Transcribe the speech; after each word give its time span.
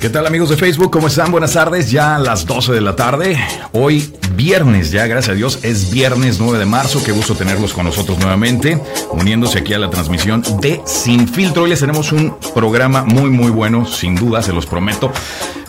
¿Qué 0.00 0.10
tal 0.10 0.28
amigos 0.28 0.48
de 0.48 0.56
Facebook? 0.56 0.92
¿Cómo 0.92 1.08
están? 1.08 1.32
Buenas 1.32 1.54
tardes, 1.54 1.90
ya 1.90 2.14
a 2.14 2.18
las 2.20 2.46
12 2.46 2.72
de 2.72 2.80
la 2.80 2.94
tarde. 2.94 3.36
Hoy 3.72 4.14
viernes, 4.36 4.92
ya 4.92 5.04
gracias 5.08 5.32
a 5.32 5.36
Dios, 5.36 5.58
es 5.64 5.90
viernes 5.90 6.38
9 6.38 6.56
de 6.56 6.66
marzo. 6.66 7.02
Qué 7.04 7.10
gusto 7.10 7.34
tenerlos 7.34 7.72
con 7.72 7.84
nosotros 7.84 8.16
nuevamente, 8.20 8.80
uniéndose 9.10 9.58
aquí 9.58 9.74
a 9.74 9.78
la 9.80 9.90
transmisión 9.90 10.44
de 10.60 10.80
Sin 10.84 11.26
Filtro. 11.26 11.64
Hoy 11.64 11.70
les 11.70 11.80
tenemos 11.80 12.12
un 12.12 12.36
programa 12.54 13.02
muy, 13.02 13.28
muy 13.30 13.50
bueno, 13.50 13.86
sin 13.86 14.14
duda, 14.14 14.40
se 14.40 14.52
los 14.52 14.66
prometo. 14.66 15.12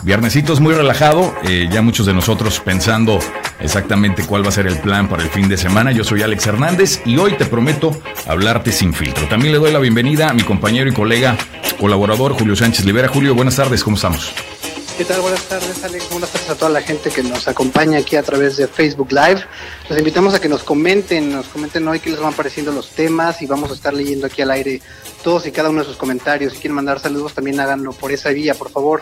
Viernesitos 0.04 0.60
muy 0.60 0.74
relajado, 0.74 1.34
eh, 1.42 1.68
ya 1.70 1.82
muchos 1.82 2.06
de 2.06 2.14
nosotros 2.14 2.60
pensando 2.60 3.18
exactamente 3.58 4.24
cuál 4.24 4.44
va 4.44 4.50
a 4.50 4.52
ser 4.52 4.68
el 4.68 4.78
plan 4.78 5.08
para 5.08 5.24
el 5.24 5.28
fin 5.28 5.48
de 5.48 5.56
semana. 5.56 5.90
Yo 5.90 6.04
soy 6.04 6.22
Alex 6.22 6.46
Hernández 6.46 7.02
y 7.04 7.16
hoy 7.16 7.32
te 7.32 7.46
prometo 7.46 8.00
hablarte 8.28 8.70
sin 8.70 8.94
filtro. 8.94 9.26
También 9.26 9.52
le 9.52 9.58
doy 9.58 9.72
la 9.72 9.80
bienvenida 9.80 10.30
a 10.30 10.32
mi 10.32 10.42
compañero 10.42 10.88
y 10.88 10.94
colega, 10.94 11.36
colaborador 11.80 12.34
Julio 12.34 12.54
Sánchez 12.54 12.84
Libera. 12.84 13.08
Julio, 13.08 13.34
buenas 13.34 13.56
tardes, 13.56 13.82
¿cómo 13.82 13.96
estamos? 13.96 14.32
¿Qué 14.98 15.06
tal? 15.06 15.22
Buenas 15.22 15.42
tardes, 15.44 15.82
Alex. 15.82 16.10
Buenas 16.10 16.30
tardes 16.30 16.50
a 16.50 16.54
toda 16.54 16.70
la 16.70 16.82
gente 16.82 17.08
que 17.08 17.22
nos 17.22 17.48
acompaña 17.48 18.00
aquí 18.00 18.16
a 18.16 18.22
través 18.22 18.58
de 18.58 18.68
Facebook 18.68 19.10
Live. 19.10 19.42
Los 19.88 19.98
invitamos 19.98 20.34
a 20.34 20.40
que 20.42 20.48
nos 20.50 20.62
comenten, 20.62 21.32
nos 21.32 21.46
comenten 21.46 21.88
hoy 21.88 22.00
qué 22.00 22.10
les 22.10 22.20
van 22.20 22.34
pareciendo 22.34 22.70
los 22.70 22.90
temas 22.90 23.40
y 23.40 23.46
vamos 23.46 23.70
a 23.70 23.74
estar 23.74 23.94
leyendo 23.94 24.26
aquí 24.26 24.42
al 24.42 24.50
aire 24.50 24.82
todos 25.24 25.46
y 25.46 25.52
cada 25.52 25.70
uno 25.70 25.80
de 25.80 25.86
sus 25.86 25.96
comentarios. 25.96 26.52
Si 26.52 26.58
quieren 26.58 26.74
mandar 26.74 27.00
saludos, 27.00 27.32
también 27.32 27.58
háganlo 27.60 27.92
por 27.94 28.12
esa 28.12 28.28
vía, 28.28 28.54
por 28.54 28.70
favor. 28.70 29.00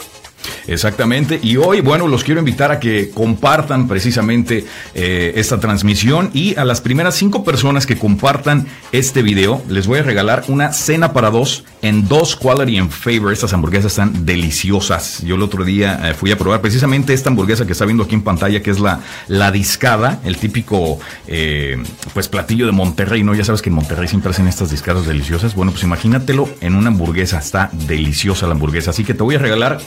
Exactamente. 0.67 1.41
Y 1.43 1.57
hoy, 1.57 1.81
bueno, 1.81 2.07
los 2.09 2.25
quiero 2.25 2.41
invitar 2.41 2.71
a 2.71 2.79
que 2.79 3.11
compartan 3.11 3.89
precisamente 3.89 4.65
eh, 4.95 5.33
esta 5.37 5.59
transmisión 5.59 6.31
y 6.35 6.57
a 6.57 6.65
las 6.65 6.81
primeras 6.81 7.15
cinco 7.15 7.43
personas 7.43 7.87
que 7.87 7.97
compartan 7.97 8.67
este 8.93 9.23
video, 9.23 9.63
les 9.69 9.87
voy 9.87 10.01
a 10.01 10.03
regalar 10.03 10.45
una 10.49 10.73
cena 10.73 11.13
para 11.13 11.31
dos 11.31 11.65
en 11.83 12.07
dos 12.09 12.37
Quality 12.37 12.79
and 12.79 12.91
Favor. 12.91 13.33
Estas 13.33 13.53
hamburguesas 13.53 13.93
están 13.93 14.27
deliciosas. 14.27 15.23
Yo 15.23 15.37
el 15.37 15.43
otro 15.43 15.65
día 15.65 16.11
eh, 16.11 16.15
fui 16.15 16.31
a 16.33 16.39
probar 16.39 16.61
precisamente 16.61 17.15
esta 17.15 17.31
hamburguesa 17.31 17.67
que 17.67 17.73
está 17.73 17.85
viendo 17.85 18.05
aquí 18.05 18.15
en 18.15 18.23
pantalla, 18.23 18.63
que 18.63 18.71
es 18.71 18.79
la, 18.79 19.01
la 19.27 19.51
discada, 19.51 20.21
el 20.25 20.37
típico 20.37 20.99
eh, 21.27 21.83
pues 22.13 22.29
platillo 22.29 22.67
de 22.67 22.73
Monterrey, 22.73 23.23
¿no? 23.23 23.35
Ya 23.35 23.45
sabes 23.45 23.63
que 23.63 23.71
en 23.71 23.75
Monterrey 23.75 24.09
siempre 24.09 24.31
hacen 24.31 24.49
estas 24.49 24.71
discadas 24.71 25.07
deliciosas. 25.07 25.55
Bueno, 25.55 25.73
pues 25.73 25.83
imagínatelo 25.85 26.49
en 26.61 26.75
una 26.75 26.89
hamburguesa. 26.89 27.39
Está 27.39 27.71
deliciosa 27.73 28.47
la 28.47 28.53
hamburguesa. 28.53 28.91
Así 28.91 29.05
que 29.05 29.15
te 29.15 29.23
voy 29.23 29.37
a 29.37 29.39
regalar 29.39 29.79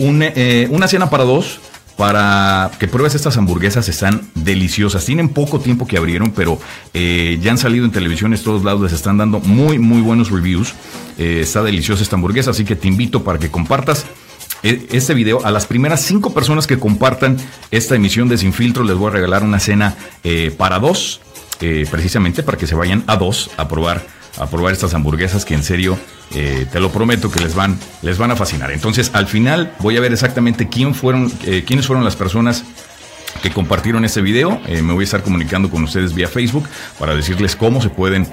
eh, 0.00 0.66
una 0.70 0.88
cena 0.88 1.10
para 1.10 1.24
dos 1.24 1.60
para 1.96 2.70
que 2.78 2.88
pruebes 2.88 3.14
estas 3.14 3.36
hamburguesas, 3.36 3.86
están 3.90 4.22
deliciosas. 4.34 5.04
Tienen 5.04 5.28
poco 5.28 5.60
tiempo 5.60 5.86
que 5.86 5.98
abrieron, 5.98 6.30
pero 6.30 6.58
eh, 6.94 7.38
ya 7.42 7.50
han 7.50 7.58
salido 7.58 7.84
en 7.84 7.90
televisión, 7.90 8.32
en 8.32 8.42
todos 8.42 8.64
lados 8.64 8.80
les 8.80 8.92
están 8.92 9.18
dando 9.18 9.40
muy, 9.40 9.78
muy 9.78 10.00
buenos 10.00 10.30
reviews. 10.30 10.72
Eh, 11.18 11.40
está 11.42 11.62
deliciosa 11.62 12.02
esta 12.02 12.16
hamburguesa, 12.16 12.52
así 12.52 12.64
que 12.64 12.74
te 12.74 12.88
invito 12.88 13.22
para 13.22 13.38
que 13.38 13.50
compartas 13.50 14.06
este 14.62 15.12
video. 15.12 15.44
A 15.44 15.50
las 15.50 15.66
primeras 15.66 16.00
cinco 16.00 16.32
personas 16.32 16.66
que 16.66 16.78
compartan 16.78 17.36
esta 17.70 17.94
emisión 17.96 18.28
de 18.30 18.38
Sin 18.38 18.54
Filtro, 18.54 18.84
les 18.84 18.96
voy 18.96 19.08
a 19.08 19.12
regalar 19.12 19.42
una 19.42 19.58
cena 19.58 19.96
para 20.56 20.78
dos, 20.78 21.20
precisamente 21.58 22.42
para 22.42 22.58
que 22.58 22.66
se 22.66 22.74
vayan 22.74 23.04
a 23.06 23.16
dos 23.16 23.50
a 23.56 23.68
probar 23.68 24.19
a 24.38 24.46
probar 24.46 24.72
estas 24.72 24.94
hamburguesas 24.94 25.44
que 25.44 25.54
en 25.54 25.62
serio 25.62 25.98
eh, 26.34 26.66
te 26.70 26.80
lo 26.80 26.90
prometo 26.90 27.30
que 27.30 27.40
les 27.40 27.54
van, 27.54 27.78
les 28.02 28.18
van 28.18 28.30
a 28.30 28.36
fascinar. 28.36 28.70
Entonces 28.70 29.10
al 29.14 29.26
final 29.26 29.72
voy 29.80 29.96
a 29.96 30.00
ver 30.00 30.12
exactamente 30.12 30.68
quién 30.68 30.94
fueron, 30.94 31.32
eh, 31.44 31.64
quiénes 31.66 31.86
fueron 31.86 32.04
las 32.04 32.16
personas 32.16 32.64
que 33.42 33.50
compartieron 33.50 34.04
este 34.04 34.20
video. 34.22 34.60
Eh, 34.66 34.82
me 34.82 34.92
voy 34.92 35.02
a 35.02 35.04
estar 35.04 35.22
comunicando 35.22 35.70
con 35.70 35.82
ustedes 35.84 36.14
vía 36.14 36.28
Facebook 36.28 36.68
para 36.98 37.14
decirles 37.14 37.56
cómo 37.56 37.80
se 37.80 37.90
pueden 37.90 38.28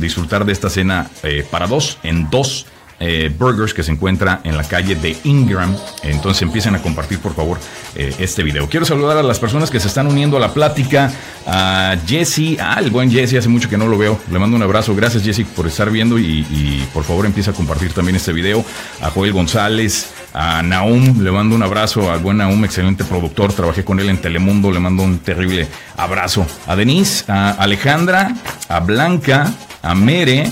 disfrutar 0.00 0.44
de 0.44 0.52
esta 0.52 0.70
cena 0.70 1.10
para 1.50 1.66
dos 1.66 1.98
en 2.02 2.30
dos 2.30 2.66
eh, 3.00 3.30
burgers 3.36 3.74
que 3.74 3.82
se 3.82 3.92
encuentra 3.92 4.40
en 4.44 4.56
la 4.56 4.64
calle 4.64 4.94
de 4.94 5.16
Ingram. 5.24 5.76
Entonces 6.02 6.42
empiecen 6.42 6.74
a 6.74 6.82
compartir 6.82 7.18
por 7.18 7.34
favor 7.34 7.58
eh, 7.94 8.14
este 8.18 8.42
video. 8.42 8.68
Quiero 8.68 8.86
saludar 8.86 9.18
a 9.18 9.22
las 9.22 9.38
personas 9.38 9.70
que 9.70 9.80
se 9.80 9.88
están 9.88 10.06
uniendo 10.06 10.36
a 10.36 10.40
la 10.40 10.52
plática. 10.52 11.12
A 11.46 11.96
Jesse, 12.06 12.58
el 12.78 12.90
buen 12.90 13.10
Jesse, 13.10 13.34
hace 13.34 13.48
mucho 13.48 13.68
que 13.68 13.76
no 13.76 13.86
lo 13.86 13.98
veo. 13.98 14.18
Le 14.30 14.38
mando 14.38 14.56
un 14.56 14.62
abrazo. 14.62 14.94
Gracias 14.94 15.22
Jesse 15.22 15.44
por 15.44 15.66
estar 15.66 15.90
viendo 15.90 16.18
y, 16.18 16.86
por 16.92 17.04
favor 17.04 17.26
empieza 17.26 17.50
a 17.50 17.54
compartir 17.54 17.92
también 17.92 18.16
este 18.16 18.32
video. 18.32 18.64
A 19.00 19.10
Joel 19.10 19.32
González, 19.32 20.12
a 20.32 20.62
Naum, 20.62 21.22
le 21.22 21.30
mando 21.30 21.54
un 21.54 21.62
abrazo. 21.62 22.10
Al 22.10 22.20
buen 22.20 22.38
Naum, 22.38 22.64
excelente 22.64 23.04
productor. 23.04 23.52
Trabajé 23.52 23.84
con 23.84 24.00
él 24.00 24.08
en 24.08 24.18
Telemundo. 24.18 24.70
Le 24.70 24.80
mando 24.80 25.02
un 25.02 25.18
terrible 25.18 25.68
abrazo. 25.96 26.46
A 26.66 26.76
Denise, 26.76 27.24
a 27.28 27.50
Alejandra, 27.50 28.34
a 28.68 28.80
Blanca, 28.80 29.52
a 29.82 29.94
Mere, 29.94 30.50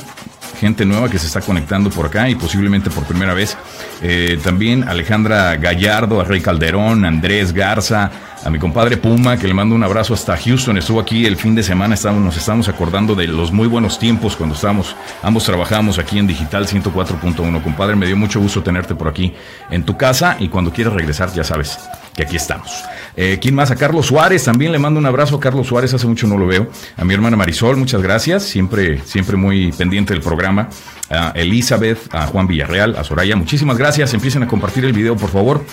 gente 0.62 0.84
nueva 0.84 1.10
que 1.10 1.18
se 1.18 1.26
está 1.26 1.40
conectando 1.40 1.90
por 1.90 2.06
acá 2.06 2.28
y 2.30 2.36
posiblemente 2.36 2.88
por 2.88 3.04
primera 3.04 3.34
vez. 3.34 3.56
Eh, 4.00 4.38
también 4.44 4.84
Alejandra 4.88 5.56
Gallardo, 5.56 6.22
Rey 6.22 6.40
Calderón, 6.40 7.04
Andrés 7.04 7.52
Garza, 7.52 8.12
a 8.44 8.50
mi 8.50 8.58
compadre 8.58 8.96
Puma, 8.96 9.36
que 9.36 9.46
le 9.46 9.54
mando 9.54 9.74
un 9.74 9.84
abrazo 9.84 10.14
hasta 10.14 10.36
Houston. 10.36 10.76
Estuvo 10.78 11.00
aquí 11.00 11.26
el 11.26 11.36
fin 11.36 11.54
de 11.54 11.62
semana, 11.62 11.94
estamos, 11.94 12.22
nos 12.22 12.36
estamos 12.36 12.68
acordando 12.68 13.14
de 13.14 13.26
los 13.28 13.52
muy 13.52 13.68
buenos 13.68 13.98
tiempos 13.98 14.36
cuando 14.36 14.54
estábamos, 14.54 14.96
ambos 15.22 15.44
trabajamos 15.44 15.98
aquí 15.98 16.18
en 16.18 16.26
Digital 16.26 16.66
104.1. 16.66 17.62
Compadre, 17.62 17.96
me 17.96 18.06
dio 18.06 18.16
mucho 18.16 18.40
gusto 18.40 18.62
tenerte 18.62 18.94
por 18.94 19.08
aquí 19.08 19.32
en 19.70 19.84
tu 19.84 19.96
casa 19.96 20.36
y 20.38 20.48
cuando 20.48 20.72
quieras 20.72 20.94
regresar, 20.94 21.32
ya 21.32 21.44
sabes 21.44 21.78
que 22.14 22.22
aquí 22.22 22.36
estamos. 22.36 22.84
Eh, 23.16 23.38
¿Quién 23.40 23.54
más? 23.54 23.70
A 23.70 23.76
Carlos 23.76 24.06
Suárez, 24.06 24.44
también 24.44 24.72
le 24.72 24.78
mando 24.78 24.98
un 24.98 25.06
abrazo 25.06 25.36
a 25.36 25.40
Carlos 25.40 25.66
Suárez, 25.66 25.94
hace 25.94 26.06
mucho 26.06 26.26
no 26.26 26.36
lo 26.36 26.46
veo. 26.46 26.68
A 26.96 27.04
mi 27.04 27.14
hermana 27.14 27.36
Marisol, 27.36 27.76
muchas 27.76 28.02
gracias, 28.02 28.42
siempre, 28.42 29.00
siempre 29.04 29.36
muy 29.36 29.72
pendiente 29.72 30.12
del 30.12 30.22
programa. 30.22 30.68
A 31.10 31.32
Elizabeth, 31.34 32.12
a 32.12 32.26
Juan 32.26 32.46
Villarreal, 32.46 32.96
a 32.96 33.04
Soraya, 33.04 33.36
muchísimas 33.36 33.76
gracias. 33.76 34.14
Empiecen 34.14 34.42
a 34.42 34.48
compartir 34.48 34.84
el 34.84 34.92
video, 34.92 35.16
por 35.16 35.30
favor. 35.30 35.64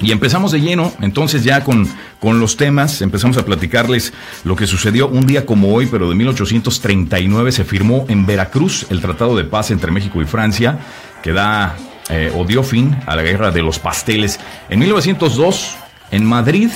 Y 0.00 0.12
empezamos 0.12 0.52
de 0.52 0.60
lleno, 0.60 0.92
entonces 1.00 1.44
ya 1.44 1.62
con, 1.62 1.86
con, 2.20 2.40
los 2.40 2.56
temas, 2.56 3.02
empezamos 3.02 3.36
a 3.36 3.44
platicarles 3.44 4.14
lo 4.44 4.56
que 4.56 4.66
sucedió 4.66 5.08
un 5.08 5.26
día 5.26 5.44
como 5.44 5.74
hoy, 5.74 5.86
pero 5.86 6.08
de 6.08 6.14
1839 6.14 7.52
se 7.52 7.64
firmó 7.64 8.06
en 8.08 8.24
Veracruz 8.24 8.86
el 8.88 9.00
Tratado 9.00 9.36
de 9.36 9.44
Paz 9.44 9.70
entre 9.70 9.90
México 9.90 10.22
y 10.22 10.24
Francia, 10.24 10.78
que 11.22 11.32
da 11.32 11.76
eh, 12.08 12.32
o 12.34 12.44
dio 12.44 12.62
fin 12.62 12.96
a 13.06 13.14
la 13.14 13.22
guerra 13.22 13.50
de 13.50 13.62
los 13.62 13.78
pasteles. 13.78 14.40
En 14.70 14.78
1902, 14.78 15.76
en 16.10 16.24
Madrid, 16.24 16.70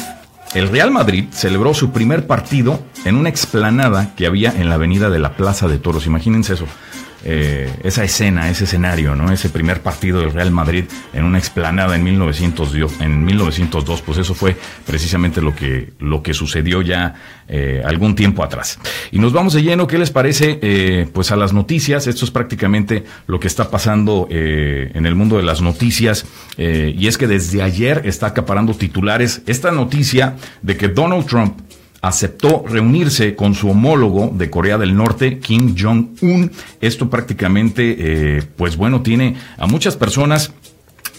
el 0.54 0.68
Real 0.68 0.90
Madrid 0.90 1.24
celebró 1.32 1.74
su 1.74 1.90
primer 1.90 2.26
partido 2.26 2.80
en 3.04 3.16
una 3.16 3.30
explanada 3.30 4.14
que 4.14 4.26
había 4.26 4.52
en 4.52 4.68
la 4.68 4.76
avenida 4.76 5.10
de 5.10 5.18
la 5.18 5.32
Plaza 5.32 5.66
de 5.66 5.78
Toros. 5.78 6.06
Imagínense 6.06 6.54
eso. 6.54 6.66
Eh, 7.26 7.72
esa 7.82 8.04
escena, 8.04 8.50
ese 8.50 8.64
escenario, 8.64 9.14
¿no? 9.14 9.32
Ese 9.32 9.48
primer 9.48 9.80
partido 9.80 10.20
del 10.20 10.30
Real 10.30 10.50
Madrid 10.50 10.84
en 11.14 11.24
una 11.24 11.38
explanada 11.38 11.96
en 11.96 12.04
1902, 12.04 13.00
en 13.00 13.24
1902 13.24 14.02
pues 14.02 14.18
eso 14.18 14.34
fue 14.34 14.54
precisamente 14.86 15.40
lo 15.40 15.54
que, 15.54 15.94
lo 16.00 16.22
que 16.22 16.34
sucedió 16.34 16.82
ya 16.82 17.14
eh, 17.48 17.82
algún 17.82 18.14
tiempo 18.14 18.44
atrás. 18.44 18.78
Y 19.10 19.20
nos 19.20 19.32
vamos 19.32 19.54
de 19.54 19.62
lleno, 19.62 19.86
¿qué 19.86 19.96
les 19.96 20.10
parece? 20.10 20.58
Eh, 20.60 21.08
pues 21.14 21.32
a 21.32 21.36
las 21.36 21.54
noticias, 21.54 22.06
esto 22.06 22.26
es 22.26 22.30
prácticamente 22.30 23.04
lo 23.26 23.40
que 23.40 23.46
está 23.46 23.70
pasando 23.70 24.28
en 24.30 25.06
el 25.06 25.14
mundo 25.14 25.38
de 25.38 25.44
las 25.44 25.62
noticias, 25.62 26.26
y 26.58 27.06
es 27.06 27.16
que 27.16 27.26
desde 27.26 27.62
ayer 27.62 28.02
está 28.04 28.26
acaparando 28.28 28.74
titulares 28.74 29.42
esta 29.46 29.70
noticia 29.70 30.36
de 30.62 30.76
que 30.76 30.88
Donald 30.88 31.26
Trump 31.26 31.58
aceptó 32.06 32.64
reunirse 32.68 33.34
con 33.34 33.54
su 33.54 33.70
homólogo 33.70 34.30
de 34.34 34.50
Corea 34.50 34.76
del 34.76 34.94
Norte, 34.94 35.38
Kim 35.38 35.74
Jong-un. 35.78 36.50
Esto 36.80 37.08
prácticamente, 37.08 37.96
eh, 37.98 38.42
pues 38.56 38.76
bueno, 38.76 39.00
tiene 39.00 39.36
a 39.56 39.66
muchas 39.66 39.96
personas 39.96 40.52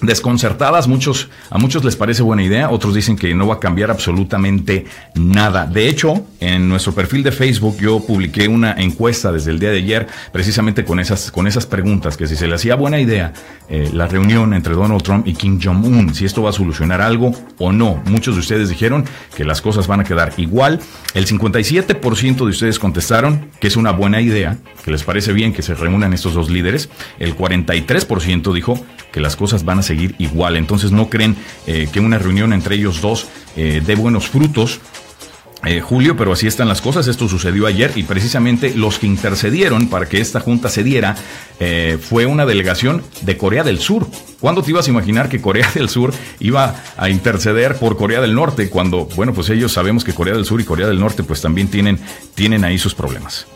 desconcertadas, 0.02 0.88
muchos, 0.88 1.30
a 1.50 1.58
muchos 1.58 1.84
les 1.84 1.96
parece 1.96 2.22
buena 2.22 2.44
idea, 2.44 2.70
otros 2.70 2.94
dicen 2.94 3.16
que 3.16 3.34
no 3.34 3.48
va 3.48 3.56
a 3.56 3.60
cambiar 3.60 3.92
absolutamente 3.92 4.86
nada. 5.16 5.66
De 5.66 5.88
hecho, 5.88 6.26
en 6.40 6.68
nuestro 6.68 6.94
perfil 6.94 7.24
de 7.24 7.32
Facebook 7.32 7.78
yo 7.80 8.00
publiqué 8.00 8.48
una 8.48 8.74
encuesta 8.74 9.32
desde 9.32 9.52
el 9.52 9.60
día 9.60 9.72
de 9.72 9.78
ayer, 9.78 10.08
precisamente 10.32 10.84
con 10.84 11.00
esas, 11.00 11.32
con 11.32 11.48
esas 11.48 11.66
preguntas, 11.66 12.18
que 12.18 12.28
si 12.28 12.36
se 12.36 12.48
le 12.48 12.56
hacía 12.56 12.76
buena 12.76 13.00
idea 13.00 13.34
eh, 13.70 13.90
la 13.94 14.08
reunión 14.08 14.53
entre 14.53 14.74
Donald 14.74 15.02
Trump 15.02 15.28
y 15.28 15.34
Kim 15.34 15.59
Jong-un, 15.62 16.14
si 16.14 16.26
esto 16.26 16.44
va 16.44 16.50
a 16.50 16.53
solucionar 16.53 17.02
algo 17.02 17.32
o 17.58 17.72
no. 17.72 18.02
Muchos 18.06 18.36
de 18.36 18.41
ustedes 18.41 18.70
dijeron 18.70 19.06
que 19.36 19.46
las 19.46 19.62
cosas 19.62 19.88
van 19.88 20.02
a 20.02 20.03
quedar 20.03 20.34
igual. 20.38 20.80
El 21.14 21.26
57% 21.26 22.36
de 22.36 22.44
ustedes 22.44 22.80
contestaron 22.80 23.50
que 23.59 23.68
es 23.68 23.76
una 23.76 23.91
buena 23.91 24.22
idea, 24.22 24.58
que 24.84 24.91
les 24.91 25.03
parece 25.03 25.34
bien 25.34 25.53
que 25.53 25.62
se 25.62 25.74
reúnan 25.74 26.14
estos 26.14 26.34
dos 26.34 26.50
líderes. 26.50 26.90
El 27.20 27.36
43% 27.36 28.53
dijo 28.53 28.80
que 29.16 29.22
las 29.22 29.38
cosas 29.38 29.64
van 29.64 29.79
a 29.79 29.82
seguir 29.82 30.14
igual. 30.20 30.58
Entonces 30.58 30.91
no 30.91 31.09
creen 31.09 31.38
eh, 31.67 31.88
que 31.90 32.02
una 32.02 32.20
reunión 32.20 32.52
entre 32.52 32.76
ellos 32.76 33.00
dos 33.00 33.28
eh, 33.56 33.82
dé 33.84 33.96
buenos 33.96 34.28
frutos. 34.28 34.82
Eh, 35.64 35.79
Julio, 35.79 36.17
pero 36.17 36.34
así 36.34 36.47
están 36.47 36.67
las 36.67 36.82
cosas. 36.82 37.08
Esto 37.08 37.29
sucedió 37.29 37.66
ayer 37.66 37.94
y 37.96 38.03
precisamente 38.03 38.76
los 38.76 39.00
que 39.00 39.08
intercedieron 39.08 39.88
para 39.88 40.08
que 40.08 40.20
esta 40.20 40.41
junta 40.41 40.67
se 40.67 40.84
diera 40.84 41.16
fue 42.02 42.26
una 42.26 42.46
delegación 42.46 43.03
de 43.22 43.38
Corea 43.38 43.64
del 43.64 43.79
Sur. 43.79 44.06
¿Cuándo 44.41 44.62
te 44.62 44.72
ibas 44.72 44.88
a 44.88 44.91
imaginar 44.91 45.29
que 45.29 45.40
Corea 45.40 45.72
del 45.73 45.88
Sur 45.88 46.14
iba 46.41 46.76
a 46.97 47.09
interceder 47.09 47.78
por 47.78 47.96
Corea 47.96 48.20
del 48.20 48.35
Norte? 48.35 48.70
Cuando, 48.70 49.06
bueno, 49.16 49.34
pues 49.34 49.50
ellos 49.50 49.72
sabemos 49.72 50.03
que 50.03 50.14
Corea 50.14 50.34
del 50.35 50.44
Sur 50.44 50.59
y 50.59 50.66
Corea 50.66 50.88
del 50.88 51.00
Norte 51.00 51.23
pues 51.23 51.40
también 51.40 51.70
tienen, 51.70 52.00
tienen 52.35 52.66
ahí 52.66 52.78
sus 52.78 52.94
problemas. 52.94 53.47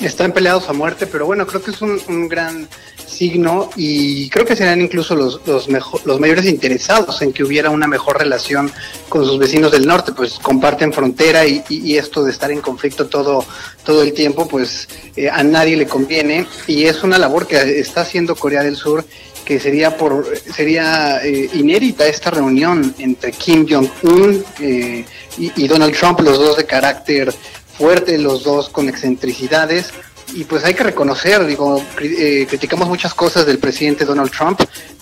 Están 0.00 0.32
peleados 0.32 0.68
a 0.68 0.72
muerte, 0.72 1.06
pero 1.06 1.26
bueno, 1.26 1.46
creo 1.46 1.62
que 1.62 1.72
es 1.72 1.82
un, 1.82 2.00
un 2.08 2.28
gran 2.28 2.68
signo 3.08 3.70
y 3.74 4.28
creo 4.30 4.44
que 4.44 4.54
serán 4.54 4.80
incluso 4.80 5.16
los, 5.16 5.40
los, 5.46 5.68
los 6.04 6.20
mayores 6.20 6.44
interesados 6.44 7.20
en 7.22 7.32
que 7.32 7.42
hubiera 7.42 7.70
una 7.70 7.88
mejor 7.88 8.18
relación 8.18 8.70
con 9.08 9.24
sus 9.24 9.38
vecinos 9.38 9.72
del 9.72 9.86
norte, 9.86 10.12
pues 10.12 10.38
comparten 10.38 10.92
frontera 10.92 11.44
y, 11.46 11.96
esto 11.98 12.22
de 12.22 12.30
estar 12.30 12.50
en 12.52 12.60
conflicto 12.60 13.06
todo, 13.06 13.44
todo 13.84 14.02
el 14.02 14.12
tiempo, 14.12 14.46
pues 14.46 14.88
eh, 15.16 15.28
a 15.28 15.42
nadie 15.42 15.76
le 15.76 15.86
conviene 15.86 16.46
y 16.68 16.84
es 16.84 17.02
una 17.02 17.18
labor 17.18 17.46
que 17.46 17.80
está 17.80 18.02
haciendo 18.02 18.36
Corea 18.36 18.62
del 18.62 18.76
Sur 18.76 19.04
que 19.44 19.58
sería 19.58 19.96
por 19.96 20.26
sería 20.54 21.24
eh, 21.24 21.48
inédita 21.54 22.06
esta 22.06 22.30
reunión 22.30 22.94
entre 22.98 23.32
Kim 23.32 23.66
Jong 23.68 23.88
Un 24.02 24.44
eh, 24.60 25.04
y 25.38 25.68
Donald 25.68 25.96
Trump, 25.96 26.20
los 26.20 26.36
dos 26.38 26.56
de 26.56 26.66
carácter 26.66 27.32
fuerte, 27.78 28.18
los 28.18 28.42
dos 28.42 28.68
con 28.68 28.88
excentricidades 28.88 29.92
y 30.34 30.44
pues 30.44 30.64
hay 30.64 30.74
que 30.74 30.82
reconocer, 30.82 31.46
digo, 31.46 31.82
eh, 32.00 32.46
criticamos 32.48 32.88
muchas 32.88 33.14
cosas 33.14 33.46
del 33.46 33.58
presidente 33.58 34.04
Donald 34.04 34.30
Trump, 34.30 34.60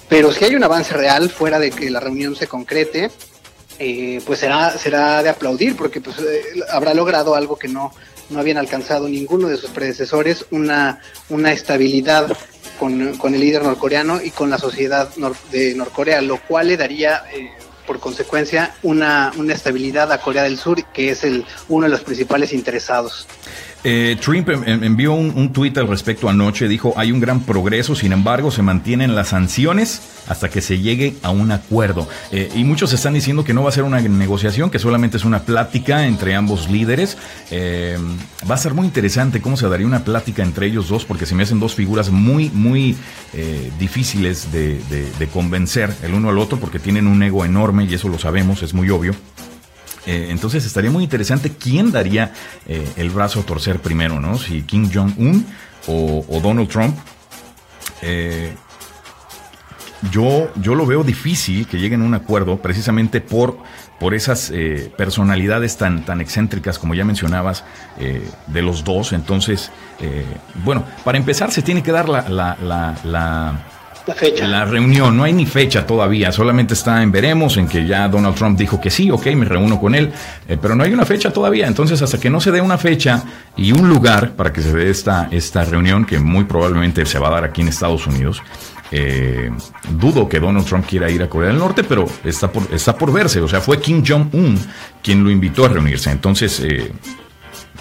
pero 0.09 0.31
si 0.31 0.45
hay 0.45 0.55
un 0.55 0.63
avance 0.63 0.95
real 0.95 1.31
fuera 1.31 1.59
de 1.59 1.71
que 1.71 1.91
la 1.91 2.01
reunión 2.01 2.37
se 2.37 2.47
concrete, 2.47 3.11
eh, 3.79 4.21
pues 4.25 4.41
será, 4.41 4.77
será 4.79 5.23
de 5.23 5.31
aplaudir, 5.31 5.75
porque 5.77 6.01
pues 6.01 6.19
eh, 6.19 6.43
habrá 6.71 6.95
logrado 6.95 7.35
algo 7.35 7.57
que 7.57 7.69
no, 7.69 7.93
no 8.31 8.39
habían 8.39 8.59
alcanzado 8.59 9.09
ninguno 9.09 9.49
de 9.49 9.57
sus 9.57 9.71
predecesores, 9.71 10.47
una, 10.51 11.01
una 11.29 11.53
estabilidad 11.53 12.37
con, 12.79 13.17
con 13.17 13.35
el 13.35 13.41
líder 13.41 13.65
norcoreano 13.65 14.21
y 14.23 14.31
con 14.31 14.51
la 14.51 14.59
sociedad 14.59 15.09
de 15.51 15.75
Norcorea, 15.75 16.21
lo 16.21 16.41
cual 16.43 16.69
le 16.69 16.77
daría 16.77 17.25
por 17.87 18.01
consecuencia 18.01 18.75
una, 18.83 19.33
una 19.37 19.55
estabilidad 19.55 20.13
a 20.13 20.21
Corea 20.21 20.43
del 20.43 20.59
Sur, 20.59 20.85
que 20.93 21.11
es 21.11 21.25
el, 21.25 21.45
uno 21.69 21.85
de 21.85 21.91
los 21.91 22.01
principales 22.01 22.53
interesados. 22.53 23.27
Eh, 23.85 24.17
Trump 24.21 24.49
envió 24.49 25.13
un, 25.13 25.33
un 25.37 25.53
tuit 25.53 25.79
al 25.79 25.87
respecto 25.87 26.29
anoche, 26.29 26.67
dijo, 26.67 26.93
hay 26.97 27.13
un 27.13 27.21
gran 27.21 27.43
progreso, 27.43 27.95
sin 27.95 28.13
embargo, 28.13 28.51
se 28.51 28.63
mantienen 28.63 29.15
las 29.15 29.29
sanciones 29.29 30.03
hasta 30.29 30.49
que 30.49 30.61
se 30.61 30.79
llegue 30.79 31.17
a 31.23 31.31
un 31.31 31.53
acuerdo. 31.53 32.09
Eh, 32.31 32.51
y 32.55 32.65
muchos 32.65 32.93
están 32.93 33.15
diciendo 33.15 33.45
que 33.45 33.55
no 33.55 33.63
va 33.63 33.69
a 33.69 33.73
ser 33.73 33.85
una 33.85 34.01
negociación, 34.01 34.71
que 34.71 34.79
solamente 34.79 35.17
es 35.17 35.25
una 35.25 35.41
plática 35.41 36.07
entre 36.07 36.35
ambos 36.35 36.69
líderes. 36.69 37.17
Eh, 37.51 37.99
va 38.49 38.55
a 38.55 38.59
ser 38.59 38.75
muy 38.75 38.87
interesante 38.87 39.41
cómo 39.41 39.57
se 39.57 39.69
daría 39.69 39.87
una 39.87 40.05
plática 40.05 40.43
entre 40.43 40.67
ellos 40.67 40.89
dos, 40.89 41.05
porque 41.05 41.27
se 41.27 41.35
me 41.35 41.43
hacen 41.43 41.61
dos 41.61 41.75
figuras 41.75 42.11
muy, 42.11 42.51
muy 42.51 42.97
eh, 43.35 43.71
difíciles 43.79 44.53
de, 44.53 44.77
convencer 45.33 45.93
el 46.03 46.15
uno 46.15 46.31
al 46.31 46.39
otro, 46.39 46.59
porque 46.59 46.79
tienen 46.79 47.07
un 47.07 47.23
ego 47.23 47.45
enorme 47.45 47.85
y 47.85 47.95
eso 47.95 48.09
lo 48.09 48.19
sabemos, 48.19 48.63
es 48.63 48.75
muy 48.75 48.89
obvio. 48.91 49.15
Entonces 50.07 50.65
estaría 50.65 50.89
muy 50.89 51.03
interesante 51.03 51.51
quién 51.59 51.91
daría 51.91 52.33
el 52.69 53.11
brazo 53.11 53.41
a 53.41 53.43
torcer 53.43 53.81
primero, 53.81 54.21
¿no? 54.21 54.39
Si 54.39 54.63
Kim 54.63 54.89
Jong-un 54.93 55.45
o, 55.89 56.41
Donald 56.41 56.69
Trump. 56.69 56.97
Yo, 60.11 60.51
yo 60.57 60.75
lo 60.75 60.87
veo 60.87 61.05
difícil 61.05 61.67
que 61.67 61.79
lleguen 61.79 62.03
a 62.03 62.05
un 62.05 62.15
acuerdo 62.15 62.59
precisamente 62.59 63.21
por, 63.21 63.59
por 63.99 64.15
esas 64.15 64.53
personalidades 64.97 65.77
tan, 65.77 66.05
tan 66.05 66.21
excéntricas, 66.21 66.79
como 66.79 66.95
ya 66.95 67.05
mencionabas, 67.05 67.65
de 68.47 68.63
los 68.63 68.85
dos. 68.85 69.13
Entonces, 69.13 69.71
bueno, 70.65 70.85
para 71.05 71.19
empezar 71.19 71.51
se 71.51 71.63
tiene 71.63 71.83
que 71.83 71.93
dar 71.93 72.09
la, 72.09 72.29
la 72.29 73.57
la 74.07 74.15
fecha. 74.15 74.47
La 74.47 74.65
reunión, 74.65 75.17
no 75.17 75.25
hay 75.25 75.33
ni 75.33 75.47
fecha 75.47 75.85
todavía, 75.85 76.31
solamente 76.31 76.75
está 76.75 77.03
en 77.03 77.11
veremos, 77.11 77.57
en 77.57 77.67
que 77.67 77.87
ya 77.87 78.09
Donald 78.09 78.37
Trump 78.37 78.59
dijo 78.59 78.81
que 78.81 78.89
sí, 78.89 79.11
ok, 79.11 79.27
me 79.35 79.45
reúno 79.45 79.81
con 79.81 79.95
él, 79.95 80.13
eh, 80.49 80.57
pero 80.61 80.77
no 80.77 80.85
hay 80.85 80.93
una 80.93 81.05
fecha 81.05 81.33
todavía. 81.33 81.67
Entonces, 81.67 82.01
hasta 82.03 82.19
que 82.19 82.31
no 82.31 82.41
se 82.41 82.53
dé 82.53 82.61
una 82.61 82.79
fecha 82.79 83.25
y 83.57 83.73
un 83.73 83.89
lugar 83.89 84.33
para 84.33 84.53
que 84.53 84.63
se 84.63 84.73
dé 84.73 84.91
esta, 84.91 85.29
esta 85.33 85.65
reunión, 85.65 86.05
que 86.05 86.21
muy 86.21 86.45
probablemente 86.45 87.05
se 87.05 87.19
va 87.19 87.29
a 87.29 87.33
dar 87.33 87.45
aquí 87.45 87.63
en 87.63 87.69
Estados 87.69 88.07
Unidos, 88.07 88.43
eh, 88.91 89.51
dudo 89.91 90.29
que 90.29 90.41
Donald 90.41 90.67
Trump 90.67 90.87
quiera 90.87 91.11
ir 91.11 91.23
a 91.23 91.29
Corea 91.29 91.51
del 91.51 91.59
Norte, 91.59 91.85
pero 91.85 92.07
está 92.25 92.51
por, 92.51 92.63
está 92.73 92.97
por 92.97 93.13
verse. 93.13 93.41
O 93.41 93.49
sea, 93.49 93.61
fue 93.61 93.81
Kim 93.81 94.05
Jong-un 94.07 94.59
quien 95.03 95.23
lo 95.25 95.31
invitó 95.31 95.65
a 95.65 95.69
reunirse. 95.69 96.11
Entonces, 96.11 96.61
eh, 96.61 96.93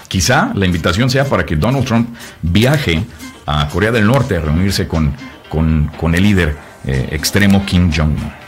quizá 0.07 0.52
la 0.54 0.66
invitación 0.66 1.10
sea 1.10 1.25
para 1.25 1.46
que 1.46 1.56
Donald 1.56 1.86
Trump 1.86 2.10
viaje 2.42 3.04
a 3.46 3.68
Corea 3.68 3.92
del 3.92 4.07
Norte 4.07 4.38
a 4.38 4.42
reunirse 4.42 4.88
con 4.88 5.13
con, 5.50 5.92
con 5.98 6.16
el 6.16 6.24
líder 6.24 6.56
eh, 6.86 7.10
extremo 7.12 7.66
Kim 7.66 7.92
Jong-un. 7.92 8.44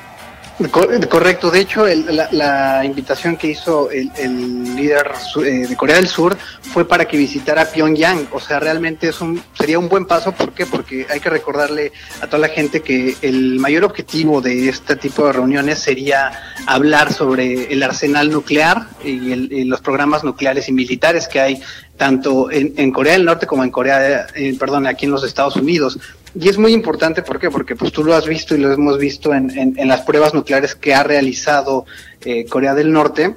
Correcto, 0.58 1.52
de 1.52 1.60
hecho 1.60 1.86
la, 1.86 2.84
invitación 2.84 3.38
que 3.38 3.52
hizo 3.52 3.92
el, 3.92 4.76
líder 4.76 5.12
eh, 5.46 5.68
de 5.68 5.76
Corea 5.76 5.98
del 5.98 6.08
Sur 6.08 6.36
fue 6.62 6.88
para 6.88 7.06
que 7.06 7.16
visitara 7.16 7.70
Pyongyang, 7.70 8.28
o 8.32 8.40
sea, 8.40 8.60
realmente 8.60 9.10
es 9.10 9.22
un, 9.22 9.40
sería 9.54 9.78
un 9.78 9.88
buen 9.88 10.06
paso, 10.06 10.32
¿por 10.32 10.54
qué? 10.54 10.66
Porque 10.66 11.06
hay 11.12 11.20
que 11.20 11.30
recordarle 11.30 11.92
a 12.22 12.26
toda 12.26 12.40
la 12.40 12.50
gente 12.50 12.82
que 12.82 13.16
el 13.22 13.60
mayor 13.60 13.84
objetivo 13.84 14.42
de 14.42 14.68
este 14.68 14.96
tipo 14.96 15.28
de 15.28 15.34
reuniones 15.34 15.78
sería 15.78 16.32
hablar 16.66 17.14
sobre 17.14 17.72
el 17.72 17.84
arsenal 17.84 18.32
nuclear 18.32 18.88
y, 19.04 19.64
los 19.66 19.82
programas 19.82 20.24
nucleares 20.24 20.70
y 20.70 20.72
militares 20.72 21.28
que 21.28 21.40
hay 21.40 21.62
tanto 21.98 22.50
en, 22.52 22.92
Corea 22.92 23.14
del 23.14 23.26
Norte 23.26 23.46
como 23.46 23.64
en 23.64 23.70
Corea, 23.70 24.28
eh, 24.36 24.56
perdón, 24.58 24.88
aquí 24.88 25.06
en 25.06 25.12
los 25.12 25.24
Estados 25.24 25.56
Unidos. 25.56 26.00
Y 26.40 26.50
es 26.50 26.58
muy 26.58 26.74
importante, 26.74 27.24
¿por 27.24 27.40
qué? 27.40 27.50
Porque 27.50 27.76
pues 27.76 27.92
tú 27.92 28.04
lo 28.04 28.14
has 28.14 28.28
visto 28.28 28.56
y 28.56 28.60
lo 28.60 28.72
hemos 28.72 28.98
visto 28.98 29.34
en, 29.34 29.76
en, 29.78 29.88
las 29.88 30.02
pruebas 30.02 30.34
nucleares 30.34 30.76
que 30.76 30.94
ha 30.94 31.04
realizado 31.04 31.86
eh, 32.24 32.46
Corea 32.46 32.76
del 32.76 32.92
Norte. 32.92 33.36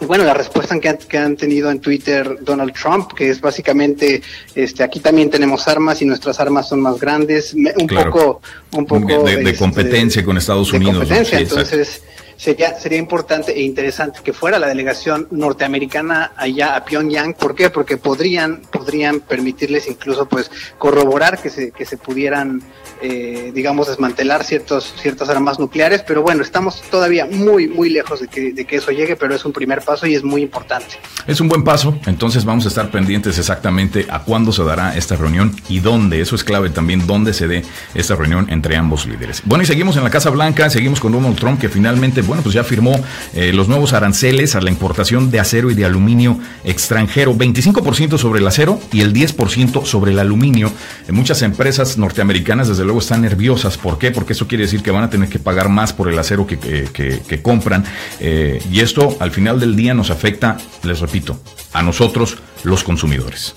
Y 0.00 0.04
bueno, 0.06 0.24
la 0.24 0.34
respuesta 0.34 0.78
que 0.80 0.88
han, 0.88 0.96
que 0.96 1.18
han 1.18 1.36
tenido 1.36 1.70
en 1.70 1.80
Twitter 1.80 2.38
Donald 2.40 2.72
Trump, 2.72 3.12
que 3.12 3.30
es 3.30 3.40
básicamente, 3.40 4.22
este, 4.56 4.82
aquí 4.82 4.98
también 4.98 5.30
tenemos 5.30 5.68
armas 5.68 6.02
y 6.02 6.04
nuestras 6.04 6.40
armas 6.40 6.68
son 6.68 6.80
más 6.80 6.98
grandes, 6.98 7.54
un 7.54 7.86
poco, 7.86 8.42
un 8.72 8.86
poco 8.86 9.22
de, 9.22 9.36
de, 9.36 9.42
este, 9.50 9.56
competencia 9.56 10.24
con 10.24 10.36
Estados 10.36 10.72
Unidos. 10.72 10.96
Competencia, 10.96 11.38
entonces 11.38 12.02
sería, 12.42 12.76
sería 12.76 12.98
importante 12.98 13.52
e 13.52 13.62
interesante 13.62 14.18
que 14.24 14.32
fuera 14.32 14.58
la 14.58 14.66
delegación 14.66 15.28
norteamericana 15.30 16.32
allá 16.36 16.74
a 16.74 16.84
Pyongyang. 16.84 17.34
¿Por 17.34 17.54
qué? 17.54 17.70
Porque 17.70 17.98
podrían, 17.98 18.62
podrían 18.62 19.20
permitirles 19.20 19.86
incluso 19.86 20.26
pues 20.26 20.50
corroborar 20.76 21.40
que 21.40 21.50
se, 21.50 21.70
que 21.70 21.86
se 21.86 21.96
pudieran 21.98 22.60
eh, 23.04 23.50
digamos, 23.52 23.88
desmantelar 23.88 24.44
ciertos, 24.44 24.94
ciertas 24.96 25.28
armas 25.28 25.58
nucleares, 25.58 26.04
pero 26.06 26.22
bueno, 26.22 26.42
estamos 26.42 26.82
todavía 26.82 27.26
muy, 27.26 27.66
muy 27.66 27.90
lejos 27.90 28.20
de 28.20 28.28
que, 28.28 28.52
de 28.52 28.64
que 28.64 28.76
eso 28.76 28.92
llegue, 28.92 29.16
pero 29.16 29.34
es 29.34 29.44
un 29.44 29.52
primer 29.52 29.82
paso 29.82 30.06
y 30.06 30.14
es 30.14 30.22
muy 30.22 30.40
importante. 30.40 30.94
Es 31.26 31.40
un 31.40 31.48
buen 31.48 31.64
paso, 31.64 31.98
entonces 32.06 32.44
vamos 32.44 32.64
a 32.64 32.68
estar 32.68 32.92
pendientes 32.92 33.38
exactamente 33.38 34.06
a 34.08 34.20
cuándo 34.20 34.52
se 34.52 34.62
dará 34.62 34.96
esta 34.96 35.16
reunión 35.16 35.52
y 35.68 35.80
dónde, 35.80 36.20
eso 36.20 36.36
es 36.36 36.44
clave 36.44 36.70
también, 36.70 37.04
dónde 37.04 37.32
se 37.32 37.48
dé 37.48 37.64
esta 37.92 38.14
reunión 38.14 38.48
entre 38.50 38.76
ambos 38.76 39.04
líderes. 39.04 39.42
Bueno, 39.44 39.64
y 39.64 39.66
seguimos 39.66 39.96
en 39.96 40.04
la 40.04 40.10
Casa 40.10 40.30
Blanca, 40.30 40.70
seguimos 40.70 41.00
con 41.00 41.10
Donald 41.10 41.36
Trump, 41.36 41.60
que 41.60 41.68
finalmente, 41.68 42.22
bueno, 42.32 42.42
pues 42.42 42.54
ya 42.54 42.64
firmó 42.64 42.98
eh, 43.34 43.52
los 43.52 43.68
nuevos 43.68 43.92
aranceles 43.92 44.54
a 44.54 44.62
la 44.62 44.70
importación 44.70 45.30
de 45.30 45.38
acero 45.38 45.70
y 45.70 45.74
de 45.74 45.84
aluminio 45.84 46.38
extranjero, 46.64 47.34
25% 47.34 48.16
sobre 48.16 48.40
el 48.40 48.46
acero 48.46 48.80
y 48.90 49.02
el 49.02 49.12
10% 49.12 49.84
sobre 49.84 50.12
el 50.12 50.18
aluminio. 50.18 50.72
En 51.06 51.14
muchas 51.14 51.42
empresas 51.42 51.98
norteamericanas, 51.98 52.68
desde 52.68 52.84
luego, 52.84 53.00
están 53.00 53.20
nerviosas. 53.20 53.76
¿Por 53.76 53.98
qué? 53.98 54.12
Porque 54.12 54.32
eso 54.32 54.48
quiere 54.48 54.64
decir 54.64 54.82
que 54.82 54.90
van 54.90 55.04
a 55.04 55.10
tener 55.10 55.28
que 55.28 55.38
pagar 55.38 55.68
más 55.68 55.92
por 55.92 56.08
el 56.08 56.18
acero 56.18 56.46
que, 56.46 56.58
que, 56.58 57.42
compran. 57.42 57.84
Eh, 58.18 58.62
y 58.72 58.80
esto 58.80 59.18
al 59.20 59.30
final 59.30 59.60
del 59.60 59.76
día 59.76 59.92
nos 59.92 60.10
afecta, 60.10 60.56
les 60.84 61.00
repito, 61.00 61.38
a 61.74 61.82
nosotros 61.82 62.38
los 62.64 62.82
consumidores. 62.82 63.54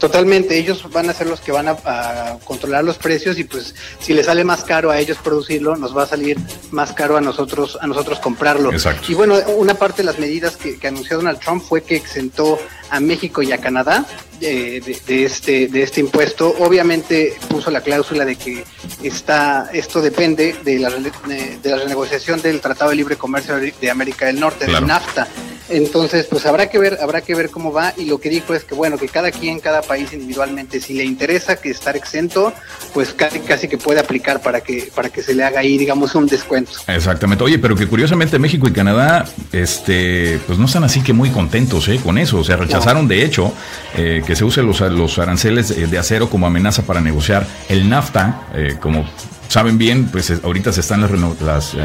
Totalmente, 0.00 0.56
ellos 0.56 0.90
van 0.90 1.10
a 1.10 1.12
ser 1.12 1.26
los 1.26 1.40
que 1.40 1.52
van 1.52 1.68
a, 1.68 2.38
controlar 2.44 2.82
los 2.82 2.96
precios 2.96 3.38
y 3.38 3.44
pues 3.44 3.74
si 4.00 4.14
les 4.14 4.26
sale 4.26 4.44
más 4.44 4.64
caro 4.64 4.90
a 4.90 4.98
ellos 4.98 5.18
producirlo, 5.22 5.76
nos 5.76 5.96
va 5.96 6.04
a 6.04 6.06
salir 6.06 6.38
más 6.70 6.92
caro 6.92 7.18
a 7.18 7.20
nosotros 7.20 7.78
a 7.80 7.86
nosotros 7.86 8.18
comprarlo. 8.18 8.72
Exacto. 8.72 9.12
Y 9.12 9.14
bueno, 9.14 9.36
una 9.56 9.74
parte 9.74 9.98
de 9.98 10.06
las 10.06 10.18
medidas 10.18 10.56
que, 10.56 10.78
que 10.78 10.88
anunció 10.88 11.18
Donald 11.18 11.38
Trump 11.38 11.62
fue 11.62 11.82
que 11.82 11.96
exentó 11.96 12.58
a 12.88 12.98
México 12.98 13.42
y 13.42 13.52
a 13.52 13.58
Canadá 13.58 14.06
de, 14.40 15.24
este 15.24 15.68
de 15.68 15.82
este 15.82 16.00
impuesto. 16.00 16.54
Obviamente 16.60 17.36
puso 17.48 17.70
la 17.70 17.82
cláusula 17.82 18.24
de 18.24 18.36
que 18.36 18.64
está 19.02 19.68
esto 19.72 20.00
depende 20.00 20.56
de 20.64 20.78
la, 20.78 20.90
de 20.90 21.58
la 21.62 21.76
renegociación 21.76 22.40
del 22.40 22.60
Tratado 22.62 22.90
de 22.90 22.96
Libre 22.96 23.16
Comercio 23.16 23.56
de 23.58 23.90
América 23.90 24.26
del 24.26 24.40
Norte, 24.40 24.66
del 24.66 24.86
NAFTA. 24.86 25.28
Entonces, 25.70 26.26
pues 26.26 26.46
habrá 26.46 26.68
que 26.68 26.78
ver, 26.78 26.98
habrá 27.00 27.20
que 27.20 27.34
ver 27.34 27.50
cómo 27.50 27.72
va 27.72 27.94
y 27.96 28.04
lo 28.04 28.18
que 28.18 28.28
dijo 28.28 28.54
es 28.54 28.64
que 28.64 28.74
bueno, 28.74 28.98
que 28.98 29.08
cada 29.08 29.30
quien, 29.30 29.60
cada 29.60 29.82
país 29.82 30.12
individualmente, 30.12 30.80
si 30.80 30.94
le 30.94 31.04
interesa 31.04 31.56
que 31.56 31.70
estar 31.70 31.96
exento, 31.96 32.52
pues 32.92 33.12
casi, 33.12 33.40
casi 33.40 33.68
que 33.68 33.78
puede 33.78 34.00
aplicar 34.00 34.40
para 34.42 34.60
que 34.60 34.90
para 34.94 35.08
que 35.08 35.22
se 35.22 35.34
le 35.34 35.44
haga 35.44 35.60
ahí, 35.60 35.78
digamos, 35.78 36.14
un 36.14 36.26
descuento. 36.26 36.72
Exactamente. 36.86 37.44
Oye, 37.44 37.58
pero 37.58 37.76
que 37.76 37.86
curiosamente 37.86 38.38
México 38.38 38.68
y 38.68 38.72
Canadá, 38.72 39.26
este, 39.52 40.40
pues 40.46 40.58
no 40.58 40.66
están 40.66 40.84
así 40.84 41.02
que 41.02 41.12
muy 41.12 41.30
contentos, 41.30 41.88
¿eh? 41.88 42.00
Con 42.02 42.18
eso, 42.18 42.38
o 42.38 42.44
sea, 42.44 42.56
rechazaron 42.56 43.08
de 43.08 43.24
hecho 43.24 43.52
eh, 43.96 44.22
que 44.26 44.36
se 44.36 44.44
usen 44.44 44.66
los, 44.66 44.80
los 44.80 45.18
aranceles 45.18 45.90
de 45.90 45.98
acero 45.98 46.28
como 46.28 46.46
amenaza 46.46 46.82
para 46.82 47.00
negociar 47.00 47.46
el 47.68 47.88
NAFTA, 47.88 48.48
eh, 48.54 48.76
como 48.80 49.04
saben 49.50 49.78
bien, 49.78 50.06
pues 50.06 50.32
ahorita 50.42 50.72
se 50.72 50.80
están 50.80 51.02
las, 51.40 51.74
eh, 51.74 51.78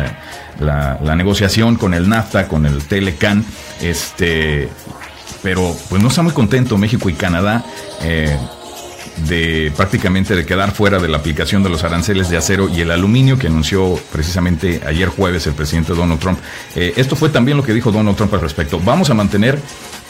la, 0.59 1.15
negociación 1.15 1.75
con 1.75 1.95
el 1.95 2.07
NAFTA, 2.07 2.47
con 2.47 2.65
el 2.67 2.83
Telecan, 2.85 3.43
este, 3.81 4.69
pero 5.41 5.75
pues 5.89 6.01
no 6.01 6.09
está 6.09 6.21
muy 6.21 6.31
contento 6.31 6.77
México 6.77 7.09
y 7.09 7.13
Canadá. 7.13 7.65
Eh, 8.01 8.37
de 9.29 9.71
prácticamente 9.77 10.35
de 10.35 10.45
quedar 10.45 10.71
fuera 10.71 10.99
de 10.99 11.07
la 11.07 11.15
aplicación 11.15 11.63
de 11.63 11.69
los 11.69 11.85
aranceles 11.85 12.29
de 12.29 12.35
acero 12.35 12.67
y 12.67 12.81
el 12.81 12.91
aluminio 12.91 13.39
que 13.39 13.47
anunció 13.47 13.97
precisamente 14.11 14.81
ayer 14.85 15.07
jueves 15.07 15.47
el 15.47 15.53
presidente 15.53 15.93
Donald 15.93 16.19
Trump. 16.19 16.37
Eh, 16.75 16.91
esto 16.97 17.15
fue 17.15 17.29
también 17.29 17.55
lo 17.55 17.63
que 17.63 17.73
dijo 17.73 17.93
Donald 17.93 18.17
Trump 18.17 18.33
al 18.33 18.41
respecto. 18.41 18.77
Vamos 18.77 19.09
a 19.09 19.13
mantener 19.13 19.57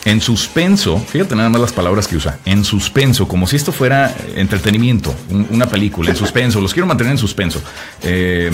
en 0.06 0.22
suspenso, 0.22 1.00
fíjate 1.00 1.36
nada 1.36 1.50
más 1.50 1.60
las 1.60 1.74
palabras 1.74 2.08
que 2.08 2.16
usa, 2.16 2.38
en 2.46 2.64
suspenso, 2.64 3.28
como 3.28 3.48
si 3.48 3.56
esto 3.56 3.72
fuera 3.72 4.16
entretenimiento, 4.36 5.14
una 5.50 5.66
película, 5.66 6.12
en 6.12 6.16
suspenso, 6.16 6.62
los 6.62 6.74
quiero 6.74 6.86
mantener 6.86 7.12
en 7.12 7.18
suspenso. 7.18 7.60
Eh, 8.04 8.52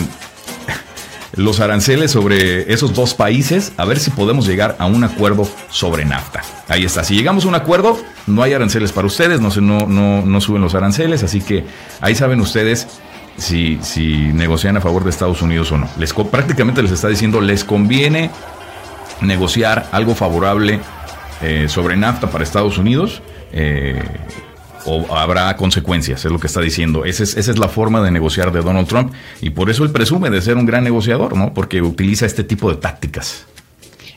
los 1.35 1.59
aranceles 1.59 2.11
sobre 2.11 2.73
esos 2.73 2.93
dos 2.93 3.13
países, 3.13 3.73
a 3.75 3.83
ver 3.83 3.99
si 3.99 4.11
podemos 4.11 4.47
llegar 4.47 4.77
a 4.79 4.85
un 4.85 5.03
acuerdo 5.03 5.47
sobre 5.69 6.05
NAFTA. 6.05 6.41
Ahí 6.69 6.85
está. 6.85 7.03
Si 7.03 7.15
llegamos 7.15 7.43
a 7.43 7.49
un 7.49 7.55
acuerdo, 7.55 8.01
no 8.27 8.43
hay 8.43 8.53
aranceles 8.53 8.93
para 8.93 9.07
ustedes, 9.07 9.41
no, 9.41 9.49
no, 9.49 9.87
no, 9.87 10.25
no 10.25 10.41
suben 10.41 10.61
los 10.61 10.73
aranceles, 10.73 11.21
así 11.23 11.41
que 11.41 11.65
ahí 11.99 12.15
saben 12.15 12.39
ustedes 12.39 12.87
si, 13.37 13.77
si 13.81 14.07
negocian 14.33 14.77
a 14.77 14.81
favor 14.81 15.03
de 15.03 15.09
Estados 15.09 15.41
Unidos 15.41 15.69
o 15.73 15.77
no. 15.77 15.89
Les, 15.97 16.13
prácticamente 16.13 16.81
les 16.81 16.91
está 16.91 17.09
diciendo, 17.09 17.41
les 17.41 17.65
conviene 17.65 18.29
negociar 19.21 19.89
algo 19.91 20.15
favorable 20.15 20.79
eh, 21.41 21.67
sobre 21.67 21.97
NAFTA 21.97 22.29
para 22.29 22.43
Estados 22.43 22.77
Unidos. 22.77 23.21
Eh, 23.53 24.01
o 24.85 25.15
habrá 25.15 25.55
consecuencias, 25.57 26.25
es 26.25 26.31
lo 26.31 26.39
que 26.39 26.47
está 26.47 26.61
diciendo. 26.61 27.05
Esa 27.05 27.23
es, 27.23 27.37
esa 27.37 27.51
es 27.51 27.59
la 27.59 27.67
forma 27.67 28.01
de 28.01 28.11
negociar 28.11 28.51
de 28.51 28.61
Donald 28.61 28.87
Trump 28.87 29.13
y 29.39 29.51
por 29.51 29.69
eso 29.69 29.83
él 29.83 29.91
presume 29.91 30.29
de 30.29 30.41
ser 30.41 30.57
un 30.57 30.65
gran 30.65 30.83
negociador, 30.83 31.35
¿no? 31.35 31.53
Porque 31.53 31.81
utiliza 31.81 32.25
este 32.25 32.43
tipo 32.43 32.69
de 32.69 32.77
tácticas. 32.77 33.45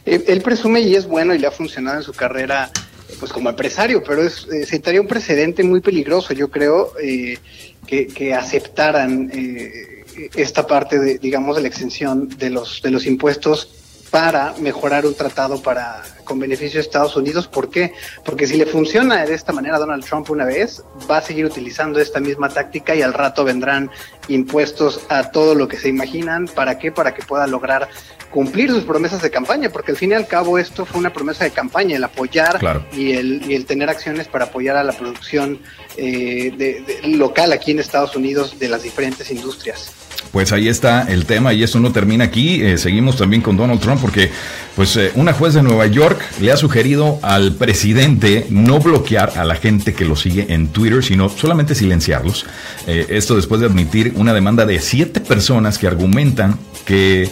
Él, 0.05 0.43
presume 0.43 0.81
y 0.81 0.95
es 0.95 1.07
bueno 1.07 1.35
y 1.35 1.39
le 1.39 1.47
ha 1.47 1.51
funcionado 1.51 1.97
en 1.97 2.03
su 2.03 2.13
carrera 2.13 2.71
pues 3.19 3.33
como 3.33 3.49
empresario, 3.49 4.03
pero 4.07 4.23
es, 4.23 4.47
eh, 4.53 4.67
sentaría 4.67 5.01
un 5.01 5.07
precedente 5.07 5.63
muy 5.63 5.81
peligroso, 5.81 6.35
yo 6.35 6.51
creo, 6.51 6.93
eh, 7.03 7.39
que, 7.87 8.35
aceptaran 8.35 9.31
eh, 9.33 10.05
esta 10.35 10.67
parte 10.67 10.99
de, 10.99 11.19
digamos, 11.19 11.57
de 11.57 11.63
la 11.63 11.69
exención 11.69 12.29
de 12.29 12.51
los, 12.51 12.83
de 12.83 12.91
los 12.91 13.07
impuestos 13.07 13.71
para 14.15 14.55
mejorar 14.61 15.07
un 15.07 15.15
tratado 15.17 15.61
para 15.61 16.01
con 16.23 16.39
beneficio 16.39 16.79
de 16.79 16.83
Estados 16.83 17.17
Unidos. 17.17 17.49
¿Por 17.49 17.69
qué? 17.69 17.95
Porque 18.25 18.47
si 18.47 18.57
le 18.57 18.65
funciona 18.65 19.27
de 19.27 19.35
esta 19.35 19.53
manera 19.53 19.75
a 19.75 19.81
Donald 19.81 20.05
Trump 20.05 20.31
una 20.31 20.45
vez, 20.45 20.85
va 21.11 21.17
a 21.17 21.21
seguir 21.21 21.45
utilizando 21.45 21.99
esta 21.99 22.21
misma 22.21 22.49
táctica 22.49 22.95
y 22.95 23.03
al 23.03 23.13
rato 23.13 23.43
vendrán 23.43 23.91
impuestos 24.29 25.01
a 25.09 25.33
todo 25.33 25.57
lo 25.57 25.67
que 25.67 25.79
se 25.79 25.89
imaginan. 25.89 26.47
¿Para 26.47 26.79
qué? 26.79 26.93
Para 26.93 27.13
que 27.13 27.25
pueda 27.25 27.49
lograr 27.49 27.89
cumplir 28.31 28.71
sus 28.71 28.85
promesas 28.85 29.21
de 29.21 29.33
campaña, 29.33 29.71
porque 29.71 29.91
al 29.91 29.97
fin 29.97 30.13
y 30.13 30.15
al 30.15 30.29
cabo 30.29 30.61
esto 30.61 30.85
fue 30.85 31.01
una 31.01 31.13
promesa 31.13 31.43
de 31.43 31.51
campaña, 31.51 31.97
el 31.97 32.05
apoyar 32.05 32.87
y, 32.93 33.15
el, 33.15 33.51
y 33.51 33.57
el 33.57 33.67
tener 33.67 33.91
acciones 33.91 34.29
para 34.29 34.45
apoyar 34.45 34.77
a 34.77 34.85
la 34.85 34.93
producción 34.93 35.59
eh, 35.97 37.03
local 37.03 37.53
aquí 37.53 37.73
en 37.73 37.81
Estados 37.81 38.15
Unidos 38.15 38.61
de 38.61 38.69
las 38.69 38.85
diferentes 38.85 39.29
industrias. 39.33 39.93
Pues 40.33 40.53
ahí 40.53 40.69
está 40.69 41.03
el 41.03 41.27
tema 41.27 41.53
y 41.53 41.63
esto 41.63 41.79
no 41.79 41.93
termina 41.93 42.25
aquí. 42.25 42.61
Eh, 42.63 42.77
seguimos 42.79 43.17
también 43.17 43.41
con 43.41 43.57
Donald 43.57 43.81
Trump 43.81 44.01
porque 44.01 44.31
pues 44.75 44.97
eh, 44.97 45.13
una 45.15 45.33
juez 45.33 45.55
de 45.55 45.63
Nueva 45.63 45.87
York 45.87 46.21
le 46.41 46.51
ha 46.51 46.57
sugerido 46.57 47.21
al 47.23 47.53
presidente 47.53 48.47
no 48.51 48.81
bloquear 48.81 49.33
a 49.37 49.45
la 49.45 49.55
gente 49.55 49.95
que 49.95 50.05
lo 50.05 50.17
sigue 50.17 50.53
en 50.53 50.69
Twitter, 50.69 51.05
sino 51.05 51.29
solamente 51.29 51.75
silenciarlos. 51.75 52.47
Eh, 52.87 53.07
esto 53.11 53.37
después 53.37 53.61
de 53.61 53.69
admitir 53.69 54.13
una 54.17 54.35
demanda 54.35 54.67
de 54.67 54.81
siete 54.81 55.21
personas 55.21 55.79
que 55.79 55.87
argumentan 55.87 56.59
que 56.85 57.31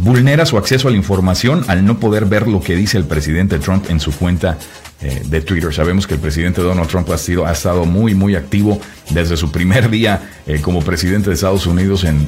vulnera 0.00 0.44
su 0.44 0.58
acceso 0.58 0.88
a 0.88 0.90
la 0.90 0.98
información 0.98 1.64
al 1.68 1.86
no 1.86 1.98
poder 1.98 2.26
ver 2.26 2.46
lo 2.46 2.60
que 2.60 2.76
dice 2.76 2.98
el 2.98 3.04
presidente 3.04 3.58
Trump 3.58 3.86
en 3.88 3.98
su 3.98 4.12
cuenta 4.12 4.58
eh, 5.00 5.22
de 5.26 5.40
Twitter. 5.42 5.74
Sabemos 5.74 6.06
que 6.06 6.14
el 6.14 6.20
presidente 6.20 6.62
Donald 6.62 6.88
Trump 6.88 7.10
ha, 7.10 7.18
sido, 7.18 7.44
ha 7.44 7.52
estado 7.52 7.84
muy, 7.84 8.14
muy 8.14 8.36
activo 8.36 8.80
desde 9.10 9.36
su 9.36 9.50
primer 9.50 9.90
día 9.90 10.30
eh, 10.46 10.60
como 10.62 10.80
presidente 10.80 11.28
de 11.28 11.34
Estados 11.34 11.66
Unidos 11.66 12.04
en, 12.04 12.26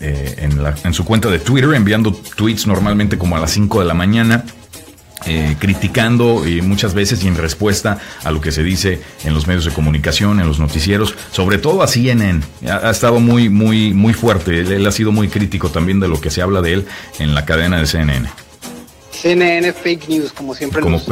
eh, 0.00 0.48
en, 0.84 0.94
su 0.94 1.04
cuenta 1.04 1.28
de 1.28 1.38
Twitter, 1.38 1.74
enviando 1.74 2.12
tweets 2.12 2.66
normalmente 2.66 3.18
como 3.18 3.36
a 3.36 3.40
las 3.40 3.50
5 3.50 3.80
de 3.80 3.84
la 3.84 3.94
mañana. 3.94 4.44
criticando 5.58 6.46
y 6.46 6.62
muchas 6.62 6.94
veces 6.94 7.24
y 7.24 7.26
en 7.26 7.36
respuesta 7.36 7.98
a 8.22 8.30
lo 8.30 8.40
que 8.40 8.52
se 8.52 8.62
dice 8.62 9.00
en 9.24 9.34
los 9.34 9.48
medios 9.48 9.64
de 9.64 9.72
comunicación, 9.72 10.38
en 10.38 10.46
los 10.46 10.60
noticieros, 10.60 11.16
sobre 11.32 11.58
todo 11.58 11.82
a 11.82 11.88
CNN. 11.88 12.42
Ha, 12.70 12.90
estado 12.90 13.18
muy, 13.18 13.48
muy, 13.48 13.92
muy 13.92 14.14
fuerte. 14.14 14.60
él, 14.60 14.86
ha 14.86 14.92
sido 14.92 15.10
muy 15.10 15.28
crítico 15.28 15.68
también 15.68 15.98
de 15.98 16.06
lo 16.06 16.20
que 16.20 16.30
se 16.30 16.42
habla 16.42 16.62
de 16.62 16.74
él 16.74 16.86
en 17.18 17.34
la 17.34 17.44
cadena 17.44 17.78
de 17.78 17.86
CNN. 17.86 18.45
CNN 19.20 19.72
fake 19.72 20.08
news, 20.08 20.32
como 20.32 20.54
siempre 20.54 20.82
los, 20.82 21.06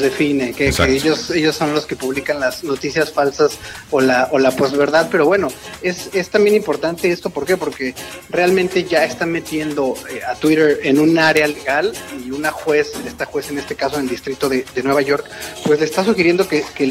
define, 0.00 0.52
que, 0.52 0.68
ellos, 0.68 1.30
ellos 1.30 1.56
son 1.56 1.74
los 1.74 1.86
que 1.86 1.96
publican 1.96 2.40
las 2.40 2.64
noticias 2.64 3.12
falsas 3.12 3.58
o 3.90 4.00
la, 4.00 4.28
o 4.30 4.38
la 4.38 4.50
posverdad, 4.52 5.08
pero 5.10 5.26
bueno, 5.26 5.48
es, 5.82 6.10
es 6.12 6.30
también 6.30 6.56
importante 6.56 7.10
esto, 7.10 7.30
¿por 7.30 7.44
qué? 7.44 7.56
Porque 7.56 7.94
realmente 8.30 8.84
ya 8.84 9.04
están 9.04 9.30
metiendo 9.32 9.94
eh, 10.10 10.20
a 10.24 10.34
Twitter 10.34 10.80
en 10.82 10.98
un 10.98 11.18
área 11.18 11.46
legal 11.46 11.92
y 12.24 12.30
una 12.30 12.50
juez, 12.50 12.92
esta 13.06 13.26
juez 13.26 13.50
en 13.50 13.58
este 13.58 13.74
caso 13.74 13.96
en 13.96 14.02
el 14.02 14.08
distrito 14.08 14.48
de, 14.48 14.64
Nueva 14.84 15.02
York, 15.02 15.26
pues 15.66 15.80
le 15.80 15.86
está 15.86 16.04
sugiriendo 16.04 16.48
que, 16.48 16.64
que, 16.74 16.90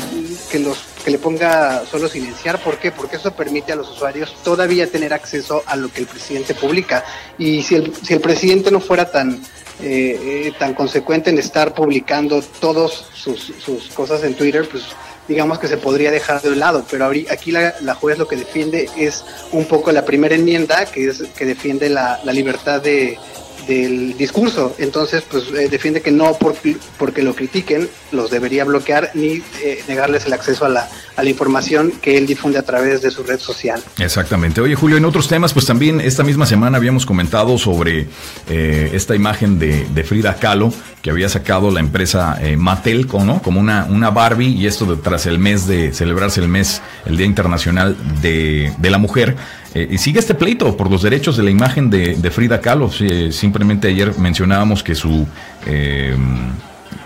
que, 0.51 0.59
los, 0.59 0.77
que 1.03 1.12
le 1.12 1.17
ponga 1.17 1.86
solo 1.89 2.07
silenciar, 2.09 2.62
¿por 2.62 2.77
qué? 2.77 2.91
Porque 2.91 3.15
eso 3.15 3.33
permite 3.33 3.71
a 3.71 3.75
los 3.75 3.89
usuarios 3.89 4.36
todavía 4.43 4.88
tener 4.88 5.13
acceso 5.13 5.63
a 5.65 5.75
lo 5.75 5.89
que 5.89 6.01
el 6.01 6.07
presidente 6.07 6.53
publica. 6.53 7.03
Y 7.38 7.63
si 7.63 7.75
el, 7.75 7.93
si 8.03 8.13
el 8.13 8.19
presidente 8.19 8.71
no 8.71 8.81
fuera 8.81 9.09
tan 9.09 9.41
eh, 9.81 10.48
eh, 10.48 10.53
tan 10.57 10.74
consecuente 10.74 11.29
en 11.29 11.38
estar 11.38 11.74
publicando 11.74 12.41
todas 12.60 12.91
sus, 13.13 13.51
cosas 13.93 14.24
en 14.24 14.36
Twitter, 14.36 14.67
pues 14.69 14.84
digamos 15.27 15.60
que 15.60 15.67
se 15.67 15.77
podría 15.77 16.10
dejar 16.10 16.41
de 16.41 16.50
un 16.50 16.60
lado, 16.60 16.86
pero 16.89 17.05
aquí 17.05 17.51
la, 17.51 17.75
la, 17.81 17.93
juez 17.93 18.17
lo 18.17 18.27
que 18.27 18.38
defiende 18.38 18.89
es 18.98 19.24
un 19.51 19.65
poco 19.65 19.91
la 19.91 20.05
primera 20.05 20.36
enmienda, 20.36 20.86
que 20.86 21.07
es 21.07 21.22
que 21.38 21.46
defiende 21.46 21.89
la, 21.89 22.19
la 22.24 22.31
libertad 22.31 22.81
de, 22.81 23.19
del 23.67 24.17
discurso. 24.17 24.75
Entonces, 24.79 25.24
pues 25.29 25.45
eh, 25.50 25.67
defiende 25.69 26.01
que 26.01 26.12
no 26.12 26.38
porque 26.38 27.21
lo 27.21 27.36
critiquen 27.36 27.89
los 28.12 28.31
debería 28.31 28.63
bloquear 28.63 29.12
ni 29.13 29.43
eh, 29.62 29.83
negarles 29.88 30.25
el 30.25 30.33
acceso 30.33 30.65
a 30.65 30.69
la, 30.69 30.89
información 31.24 31.91
que 32.01 32.15
él 32.15 32.25
difunde 32.25 32.59
a 32.59 32.62
través 32.62 33.01
de 33.01 33.12
su 33.12 33.24
red 33.24 33.39
social. 33.39 33.83
Exactamente. 33.97 34.62
Oye, 34.62 34.75
Julio, 34.75 34.97
en 34.97 35.03
otros 35.03 35.27
temas, 35.27 35.51
pues 35.51 35.65
también 35.65 36.00
esta 36.00 36.24
misma 36.24 36.45
semana 36.45 36.77
habíamos 36.77 37.05
comentado 37.05 37.57
sobre 37.57 38.07
eh, 38.50 38.91
esta 38.93 39.15
imagen 39.15 39.57
de, 39.59 40.03
Frida 40.03 40.36
Kahlo 40.36 40.71
que 41.01 41.09
había 41.09 41.27
sacado 41.27 41.71
la 41.71 41.79
empresa 41.79 42.39
Mattel 42.57 43.07
¿no? 43.07 43.41
como 43.41 43.59
una, 43.59 43.86
una 43.86 44.09
Barbie 44.12 44.50
y 44.50 44.67
esto 44.67 44.97
tras 45.00 45.25
el 45.25 45.39
mes 45.39 45.67
de 45.67 45.91
celebrarse 45.91 46.39
el 46.39 46.47
mes, 46.47 46.81
el 47.05 47.17
Día 47.17 47.25
Internacional 47.25 47.97
de, 48.21 48.71
de 48.77 48.89
la 48.89 49.00
Mujer. 49.00 49.36
Eh, 49.77 49.88
y 49.91 50.00
sigue 50.00 50.19
este 50.19 50.34
pleito 50.34 50.75
por 50.75 50.89
los 50.89 51.03
derechos 51.03 51.38
de 51.38 51.43
la 51.43 51.51
imagen 51.51 51.91
de, 51.91 52.31
Frida 52.31 52.60
Kahlo. 52.62 52.89
simplemente 52.89 53.89
ayer 53.89 54.17
mencionábamos 54.17 54.81
que 54.81 54.96
su 54.96 55.27
eh, 55.67 56.15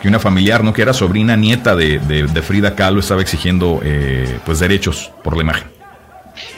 que 0.01 0.07
una 0.07 0.19
familiar, 0.19 0.63
¿no? 0.63 0.71
que 0.71 0.81
era 0.81 0.93
sobrina 0.93 1.35
nieta 1.35 1.75
de, 1.75 1.99
Frida 2.41 2.73
Kahlo, 2.73 3.01
estaba 3.01 3.21
exigiendo 3.21 3.81
eh, 3.83 4.39
pues 4.45 4.59
derechos 4.59 5.11
por 5.21 5.35
la 5.35 5.43
imagen. 5.43 5.67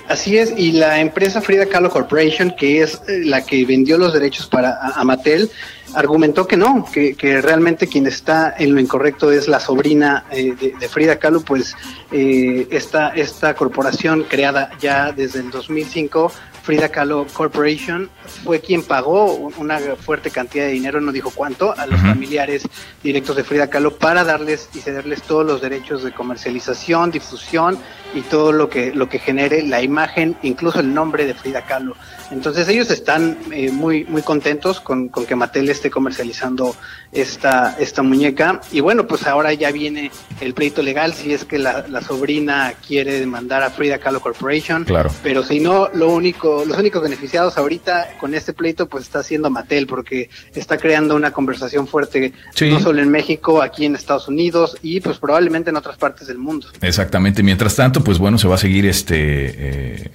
Así 0.07 0.37
es, 0.37 0.53
y 0.55 0.73
la 0.73 0.99
empresa 0.99 1.41
Frida 1.41 1.65
Kahlo 1.65 1.89
Corporation, 1.89 2.53
que 2.55 2.83
es 2.83 3.01
la 3.07 3.43
que 3.43 3.65
vendió 3.65 3.97
los 3.97 4.13
derechos 4.13 4.45
para 4.45 4.77
a, 4.79 5.03
Mattel, 5.03 5.49
argumentó 5.93 6.47
que 6.47 6.57
no, 6.57 6.85
que, 6.91 7.41
realmente 7.41 7.87
quien 7.87 8.07
está 8.07 8.53
en 8.57 8.73
lo 8.73 8.79
incorrecto 8.79 9.31
es 9.31 9.47
la 9.47 9.59
sobrina 9.59 10.25
de, 10.31 10.75
de, 10.79 10.89
Frida 10.89 11.19
Kahlo, 11.19 11.41
pues 11.41 11.75
eh, 12.11 12.67
esta, 12.71 13.09
esta 13.09 13.53
corporación 13.55 14.25
creada 14.29 14.71
ya 14.79 15.11
desde 15.11 15.39
el 15.39 15.51
2005 15.51 16.31
Frida 16.63 16.87
Kahlo 16.87 17.27
Corporation 17.33 18.09
fue 18.45 18.61
quien 18.61 18.83
pagó 18.83 19.35
una 19.35 19.79
fuerte 19.97 20.31
cantidad 20.31 20.65
de 20.65 20.71
dinero, 20.71 21.01
no 21.01 21.11
dijo 21.11 21.29
cuánto, 21.35 21.77
a 21.77 21.85
los 21.85 21.99
familiares 21.99 22.63
directos 23.03 23.35
de 23.35 23.43
Frida 23.43 23.69
Kahlo 23.69 23.97
para 23.97 24.23
darles 24.23 24.69
y 24.73 24.79
cederles 24.79 25.21
todos 25.23 25.45
los 25.45 25.61
derechos 25.61 26.05
de 26.05 26.13
comercialización, 26.13 27.11
difusión 27.11 27.77
y 28.15 28.21
todo 28.21 28.53
lo 28.53 28.69
que 28.69 28.93
lo 28.93 29.09
que 29.09 29.19
genere 29.19 29.61
la 29.63 29.81
imagen, 29.81 30.37
incluso 30.41 30.79
el 30.79 30.93
nombre 30.93 31.25
de 31.25 31.33
Frida 31.33 31.65
Kahlo. 31.65 31.97
Entonces 32.33 32.67
ellos 32.67 32.89
están 32.91 33.37
eh, 33.51 33.71
muy 33.71 34.03
muy 34.05 34.21
contentos 34.21 34.79
con, 34.79 35.09
con, 35.09 35.25
que 35.25 35.35
Mattel 35.35 35.69
esté 35.69 35.89
comercializando 35.89 36.75
esta 37.11 37.75
esta 37.79 38.01
muñeca 38.01 38.61
y 38.71 38.79
bueno 38.79 39.07
pues 39.07 39.27
ahora 39.27 39.53
ya 39.53 39.71
viene 39.71 40.11
el 40.41 40.53
pleito 40.53 40.81
legal 40.81 41.13
si 41.13 41.33
es 41.33 41.45
que 41.45 41.59
la, 41.59 41.85
la 41.87 42.01
sobrina 42.01 42.73
quiere 42.85 43.19
demandar 43.19 43.63
a 43.63 43.69
Frida 43.69 43.99
Kahlo 43.99 44.19
Corporation, 44.19 44.83
claro. 44.83 45.11
pero 45.21 45.43
si 45.43 45.59
no 45.59 45.89
lo 45.93 46.09
único 46.09 46.65
los 46.65 46.77
únicos 46.77 47.01
beneficiados 47.01 47.57
ahorita 47.57 48.15
con 48.19 48.33
este 48.33 48.53
pleito 48.53 48.87
pues 48.87 49.03
está 49.03 49.23
siendo 49.23 49.49
Mattel 49.49 49.87
porque 49.87 50.29
está 50.55 50.77
creando 50.77 51.15
una 51.15 51.31
conversación 51.31 51.87
fuerte 51.87 52.33
no 52.61 52.79
solo 52.79 53.01
en 53.01 53.09
México, 53.09 53.61
aquí 53.61 53.85
en 53.85 53.95
Estados 53.95 54.27
Unidos 54.27 54.77
y 54.81 54.99
pues 54.99 55.17
probablemente 55.17 55.69
en 55.69 55.75
otras 55.75 55.97
partes 55.97 56.27
del 56.27 56.37
mundo. 56.37 56.67
Exactamente. 56.81 57.43
Mientras 57.43 57.75
tanto, 57.75 58.03
pues 58.03 58.17
bueno, 58.17 58.37
se 58.37 58.47
va 58.47 58.55
a 58.55 58.57
seguir 58.57 58.85
este 58.85 59.15
eh, 59.17 60.11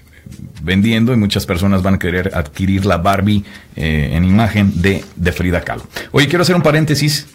vendiendo 0.63 1.13
y 1.13 1.17
muchas 1.17 1.47
personas 1.47 1.83
van 1.83 1.95
a 1.95 1.99
querer 1.99 2.33
adquirir 2.35 2.87
la 2.87 2.99
Barbie 2.99 3.45
eh, 3.77 4.11
en 4.13 4.25
imagen 4.25 4.81
de, 4.81 5.03
Frida 5.33 5.63
Kahlo. 5.63 5.85
Oye, 6.13 6.29
quiero 6.29 6.43
hacer 6.43 6.57
un 6.57 6.63
paréntesis 6.63 7.27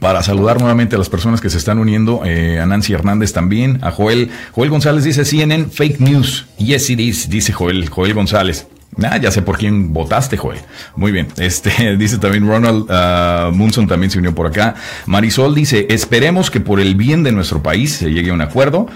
para 0.00 0.22
saludar 0.22 0.58
nuevamente 0.58 0.96
a 0.96 0.98
las 0.98 1.08
personas 1.08 1.40
que 1.40 1.50
se 1.50 1.58
están 1.58 1.78
uniendo, 1.78 2.22
eh, 2.24 2.60
a 2.60 2.66
Nancy 2.66 2.92
Hernández 2.92 3.32
también, 3.32 3.78
a 3.82 3.90
Joel. 3.90 4.30
Joel 4.52 4.70
González 4.70 5.04
dice 5.04 5.24
CNN 5.24 5.66
fake 5.66 6.00
news. 6.00 6.46
Yes 6.58 6.90
it 6.90 7.00
is, 7.00 7.28
dice 7.28 7.52
Joel, 7.52 7.88
Joel 7.88 8.14
González. 8.14 8.66
Ah, 9.02 9.16
ya 9.16 9.30
sé 9.30 9.42
por 9.42 9.58
quién 9.58 9.92
votaste, 9.92 10.36
Joel. 10.36 10.58
Muy 10.96 11.12
bien. 11.12 11.28
Este 11.36 11.96
dice 11.96 12.18
también 12.18 12.46
Ronald 12.46 12.88
uh, 12.90 13.52
Munson 13.52 13.86
también 13.86 14.10
se 14.10 14.18
unió 14.18 14.34
por 14.34 14.46
acá. 14.46 14.74
Marisol 15.06 15.54
dice, 15.54 15.86
esperemos 15.90 16.50
que 16.50 16.60
por 16.60 16.80
el 16.80 16.94
bien 16.94 17.22
de 17.22 17.32
nuestro 17.32 17.62
país 17.62 17.94
se 17.94 18.10
llegue 18.10 18.30
a 18.30 18.34
un 18.34 18.40
acuerdo. 18.40 18.86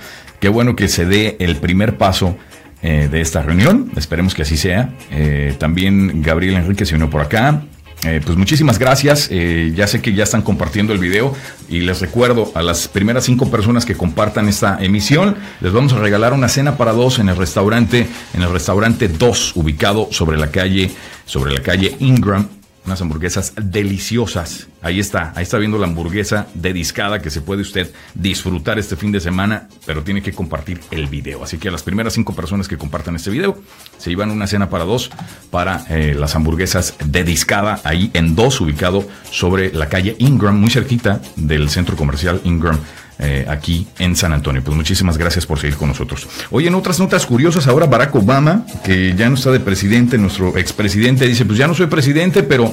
Qué 0.40 0.48
bueno 0.48 0.76
que 0.76 0.88
se 0.88 1.04
dé 1.04 1.37
el 1.40 1.56
primer 1.56 1.98
paso 1.98 2.37
eh, 2.82 3.08
de 3.11 3.20
esta 3.20 3.42
reunión. 3.42 3.90
Esperemos 3.97 4.35
que 4.35 4.42
así 4.42 4.56
sea. 4.56 4.94
Eh, 5.11 5.54
también 5.58 6.23
Gabriel 6.23 6.54
Enrique 6.54 6.87
se 6.87 6.94
unió 6.94 7.11
por 7.11 7.20
acá. 7.20 7.62
Eh, 8.04 8.20
pues 8.25 8.38
muchísimas 8.38 8.78
gracias. 8.78 9.28
Ya 9.28 9.87
sé 9.88 10.00
que 10.00 10.14
ya 10.14 10.23
están 10.23 10.42
compartiendo 10.42 10.92
el 10.92 11.00
video 11.00 11.35
y 11.68 11.80
les 11.80 12.00
recuerdo 12.00 12.52
a 12.54 12.62
las 12.62 12.87
primeras 12.87 13.25
cinco 13.25 13.50
personas 13.50 13.85
que 13.85 13.97
compartan 13.97 14.49
esta 14.49 14.78
emisión, 14.80 15.35
les 15.61 15.73
vamos 15.73 15.92
a 15.92 15.99
regalar 15.99 16.32
una 16.32 16.49
cena 16.49 16.76
para 16.76 16.92
dos 16.92 17.18
en 17.18 17.28
el 17.28 17.37
restaurante, 17.37 18.06
en 18.35 18.42
el 18.42 18.50
restaurante 18.52 19.08
2, 19.08 19.56
ubicado 19.56 20.08
sobre 20.12 20.38
la 20.38 20.52
calle, 20.52 20.92
sobre 21.26 21.52
la 21.52 21.61
calle 21.61 21.97
Ingram 21.99 22.47
unas 22.88 23.02
hamburguesas 23.02 23.52
deliciosas. 23.61 24.66
Ahí 24.80 24.99
está, 24.99 25.33
ahí 25.37 25.42
está 25.42 25.59
viendo 25.59 25.78
la 25.78 25.87
hamburguesa 25.87 26.47
de 26.54 26.73
discada 26.73 27.21
que 27.21 27.30
se 27.30 27.42
puede 27.42 27.61
usted 27.61 27.92
disfrutar 28.14 28.78
este 28.78 28.97
fin 28.97 29.12
de 29.12 29.21
semana, 29.21 29.68
pero 29.85 30.02
tiene 30.02 30.23
que 30.23 30.33
compartir 30.33 30.80
el 30.90 31.07
video. 31.07 31.45
Así 31.45 31.59
que 31.59 31.68
a 31.68 31.71
las 31.71 31.83
primeras 31.83 32.14
cinco 32.14 32.35
personas 32.35 32.66
que 32.66 32.78
compartan 32.78 33.14
este 33.14 33.30
video 33.30 33.62
se 33.99 34.09
llevan 34.09 34.30
una 34.30 34.47
cena 34.47 34.71
para 34.71 34.85
dos 34.85 35.11
para 35.50 35.85
eh, 35.90 36.14
las 36.14 36.35
hamburguesas 36.35 36.95
de 37.04 37.25
discada 37.25 37.80
ahí 37.85 38.11
en 38.14 38.35
dos, 38.35 38.61
ubicado 38.61 39.07
sobre 39.30 39.73
la 39.73 39.90
calle 39.90 40.16
Ingram, 40.18 40.59
muy 40.59 40.71
cerquita 40.71 41.21
del 41.37 41.68
centro 41.68 41.95
comercial 41.95 42.40
Ingram 42.45 42.78
eh, 43.20 43.44
aquí 43.48 43.87
en 43.98 44.14
San 44.14 44.32
Antonio. 44.32 44.62
Pues 44.62 44.76
muchísimas 44.76 45.18
gracias 45.18 45.44
por 45.44 45.58
seguir 45.58 45.76
con 45.76 45.88
nosotros. 45.88 46.28
Hoy 46.50 46.68
en 46.68 46.75
otras 46.76 47.00
notas 47.00 47.26
curiosas, 47.26 47.66
ahora 47.66 47.87
Barack 47.87 48.14
Obama, 48.14 48.64
que 48.84 49.14
ya 49.16 49.28
no 49.28 49.34
está 49.34 49.50
de 49.50 49.58
presidente, 49.58 50.16
nuestro 50.18 50.56
expresidente, 50.56 51.26
dice, 51.26 51.44
pues 51.44 51.58
ya 51.58 51.66
no 51.66 51.75
soy 51.75 51.87
presidente, 51.87 52.44
pero 52.44 52.72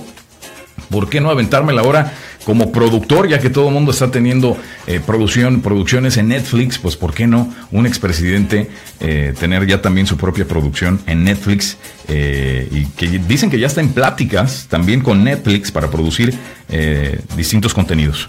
¿por 0.92 1.10
qué 1.10 1.20
no 1.20 1.32
aventármela 1.32 1.82
ahora 1.82 2.14
como 2.44 2.72
productor, 2.72 3.28
ya 3.28 3.40
que 3.40 3.50
todo 3.50 3.70
el 3.70 3.74
mundo 3.74 3.92
está 3.92 4.12
teniendo 4.12 4.56
eh, 4.86 5.02
producción, 5.04 5.62
producciones 5.62 6.16
en 6.18 6.28
Netflix, 6.28 6.78
pues 6.78 6.96
¿por 6.96 7.12
qué 7.12 7.26
no 7.26 7.52
un 7.72 7.88
expresidente 7.88 8.70
eh, 9.00 9.34
tener 9.40 9.66
ya 9.66 9.82
también 9.82 10.06
su 10.06 10.16
propia 10.16 10.48
producción 10.48 11.00
en 11.08 11.24
Netflix? 11.24 11.78
y 12.08 12.86
que 12.98 13.08
dicen 13.28 13.50
que 13.50 13.58
ya 13.58 13.66
está 13.66 13.82
en 13.82 13.90
pláticas 13.90 14.68
también 14.70 15.02
con 15.02 15.24
Netflix 15.24 15.72
para 15.72 15.90
producir 15.90 16.36
distintos 17.36 17.74
contenidos. 17.74 18.28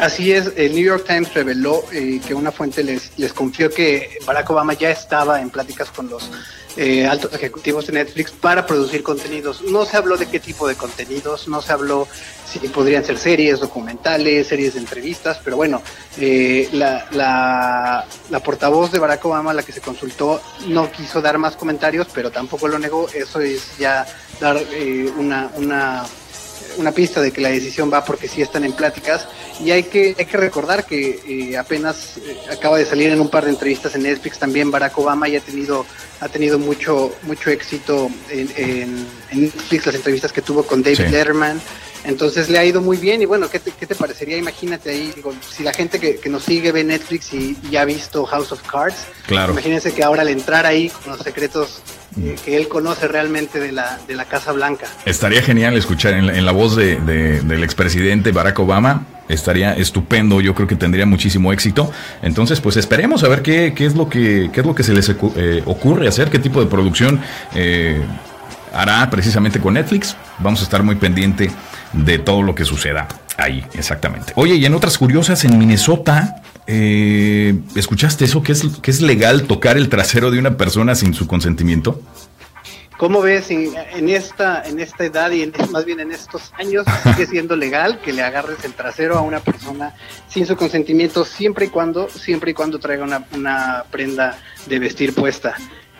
Así 0.00 0.32
es, 0.32 0.52
el 0.56 0.74
New 0.74 0.82
York 0.82 1.04
Times 1.06 1.34
reveló 1.34 1.84
eh, 1.92 2.22
que 2.26 2.32
una 2.32 2.50
fuente 2.50 2.82
les, 2.82 3.12
les 3.18 3.34
confió 3.34 3.68
que 3.68 4.18
Barack 4.24 4.48
Obama 4.48 4.72
ya 4.72 4.90
estaba 4.90 5.42
en 5.42 5.50
pláticas 5.50 5.90
con 5.90 6.08
los 6.08 6.30
eh, 6.78 7.06
altos 7.06 7.34
ejecutivos 7.34 7.86
de 7.86 7.92
Netflix 7.92 8.30
para 8.30 8.66
producir 8.66 9.02
contenidos. 9.02 9.60
No 9.60 9.84
se 9.84 9.98
habló 9.98 10.16
de 10.16 10.24
qué 10.24 10.40
tipo 10.40 10.66
de 10.66 10.74
contenidos, 10.74 11.48
no 11.48 11.60
se 11.60 11.72
habló 11.72 12.08
si 12.50 12.60
podrían 12.68 13.04
ser 13.04 13.18
series, 13.18 13.60
documentales, 13.60 14.46
series 14.46 14.72
de 14.72 14.80
entrevistas, 14.80 15.38
pero 15.44 15.56
bueno, 15.56 15.82
eh, 16.16 16.70
la, 16.72 17.06
la, 18.30 18.40
portavoz 18.40 18.90
de 18.92 19.00
Barack 19.00 19.22
Obama, 19.26 19.52
la 19.52 19.62
que 19.62 19.72
se 19.72 19.82
consultó, 19.82 20.40
no 20.68 20.90
quiso 20.90 21.20
dar 21.20 21.36
más 21.36 21.56
comentarios, 21.56 22.06
pero 22.14 22.30
tampoco 22.30 22.68
lo 22.68 22.78
negó. 22.78 23.06
Eso 23.12 23.40
es 23.40 23.76
ya 23.76 24.06
dar 24.40 24.56
una, 25.18 25.50
una 25.56 26.06
una 26.76 26.92
pista 26.92 27.20
de 27.20 27.32
que 27.32 27.40
la 27.40 27.50
decisión 27.50 27.92
va 27.92 28.04
porque 28.04 28.28
sí 28.28 28.42
están 28.42 28.64
en 28.64 28.72
pláticas. 28.72 29.26
Y 29.62 29.70
hay 29.70 29.84
que 29.84 30.14
hay 30.18 30.24
que 30.24 30.36
recordar 30.36 30.86
que 30.86 31.20
eh, 31.26 31.56
apenas 31.56 32.16
eh, 32.18 32.36
acaba 32.50 32.78
de 32.78 32.86
salir 32.86 33.10
en 33.10 33.20
un 33.20 33.28
par 33.28 33.44
de 33.44 33.50
entrevistas 33.50 33.94
en 33.94 34.02
Netflix 34.02 34.38
también 34.38 34.70
Barack 34.70 34.96
Obama 34.98 35.28
y 35.28 35.36
ha 35.36 35.40
tenido 35.40 35.84
ha 36.20 36.28
tenido 36.28 36.58
mucho 36.58 37.14
mucho 37.22 37.50
éxito 37.50 38.10
en, 38.30 39.06
Netflix 39.32 39.86
las 39.86 39.94
entrevistas 39.94 40.32
que 40.32 40.42
tuvo 40.42 40.64
con 40.64 40.82
David 40.82 41.08
Letterman 41.10 41.60
entonces 42.04 42.48
le 42.48 42.58
ha 42.58 42.64
ido 42.64 42.80
muy 42.80 42.96
bien 42.96 43.22
y 43.22 43.26
bueno, 43.26 43.48
¿qué 43.50 43.58
te, 43.58 43.72
qué 43.72 43.86
te 43.86 43.94
parecería? 43.94 44.36
Imagínate 44.36 44.90
ahí, 44.90 45.12
digo, 45.14 45.32
si 45.48 45.62
la 45.62 45.72
gente 45.72 45.98
que, 45.98 46.28
nos 46.30 46.44
sigue 46.44 46.72
ve 46.72 46.84
Netflix 46.84 47.32
y, 47.32 47.56
ya 47.70 47.82
ha 47.82 47.84
visto 47.84 48.24
House 48.24 48.52
of 48.52 48.62
Cards, 48.62 49.06
claro. 49.26 49.52
imagínense 49.52 49.92
que 49.92 50.02
ahora 50.02 50.22
al 50.22 50.28
entrar 50.28 50.66
ahí 50.66 50.88
con 50.88 51.12
los 51.12 51.22
secretos 51.22 51.82
eh, 52.20 52.36
que 52.44 52.56
él 52.56 52.68
conoce 52.68 53.06
realmente 53.06 53.60
de 53.60 53.72
la, 53.72 53.98
de 54.08 54.14
la 54.14 54.24
Casa 54.24 54.52
Blanca. 54.52 54.86
Estaría 55.04 55.42
genial 55.42 55.76
escuchar 55.76 56.14
en, 56.14 56.44
la 56.44 56.52
voz 56.52 56.76
de, 56.76 56.96
del 57.00 57.62
expresidente 57.62 58.32
Barack 58.32 58.58
Obama, 58.58 59.06
estaría 59.28 59.74
estupendo, 59.74 60.40
yo 60.40 60.54
creo 60.54 60.66
que 60.66 60.76
tendría 60.76 61.06
muchísimo 61.06 61.52
éxito. 61.52 61.90
Entonces, 62.22 62.60
pues 62.60 62.76
esperemos 62.76 63.22
a 63.22 63.28
ver 63.28 63.42
qué, 63.42 63.74
qué 63.74 63.86
es 63.86 63.94
lo 63.94 64.08
que 64.08 64.50
qué 64.52 64.60
es 64.60 64.66
lo 64.66 64.74
que 64.74 64.82
se 64.82 64.92
les 64.92 65.08
eh, 65.08 65.62
ocurre 65.66 66.08
hacer, 66.08 66.30
qué 66.30 66.38
tipo 66.38 66.60
de 66.60 66.66
producción 66.66 67.20
eh, 67.54 68.00
hará 68.72 69.08
precisamente 69.10 69.60
con 69.60 69.74
Netflix. 69.74 70.16
Vamos 70.38 70.60
a 70.60 70.64
estar 70.64 70.82
muy 70.82 70.96
pendiente 70.96 71.50
de 71.92 72.18
todo 72.18 72.42
lo 72.42 72.54
que 72.54 72.64
suceda 72.64 73.08
ahí, 73.36 73.64
exactamente. 73.74 74.32
Oye, 74.36 74.56
y 74.56 74.64
en 74.66 74.74
otras 74.74 74.98
curiosas, 74.98 75.44
en 75.44 75.58
Minnesota, 75.58 76.42
eh, 76.66 77.58
¿escuchaste 77.74 78.24
eso? 78.24 78.42
¿Que 78.42 78.52
es, 78.52 78.64
¿Que 78.82 78.90
es 78.90 79.00
legal 79.00 79.44
tocar 79.44 79.76
el 79.76 79.88
trasero 79.88 80.30
de 80.30 80.38
una 80.38 80.56
persona 80.56 80.94
sin 80.94 81.14
su 81.14 81.26
consentimiento? 81.26 82.00
¿Cómo 83.00 83.22
ves 83.22 83.50
en, 83.50 84.10
esta, 84.10 84.62
en 84.62 84.78
esta 84.78 85.06
edad 85.06 85.30
y 85.30 85.50
más 85.70 85.86
bien 85.86 86.00
en 86.00 86.12
estos 86.12 86.52
años 86.58 86.84
sigue 87.02 87.26
siendo 87.26 87.56
legal 87.56 87.98
que 88.02 88.12
le 88.12 88.20
agarres 88.20 88.62
el 88.66 88.74
trasero 88.74 89.16
a 89.16 89.22
una 89.22 89.40
persona 89.40 89.94
sin 90.28 90.44
su 90.44 90.54
consentimiento 90.54 91.24
siempre 91.24 91.64
y 91.64 91.68
cuando, 91.68 92.10
siempre 92.10 92.50
y 92.50 92.54
cuando 92.54 92.78
traiga 92.78 93.04
una, 93.04 93.24
una 93.32 93.84
prenda 93.90 94.38
de 94.66 94.78
vestir 94.78 95.14
puesta? 95.14 95.56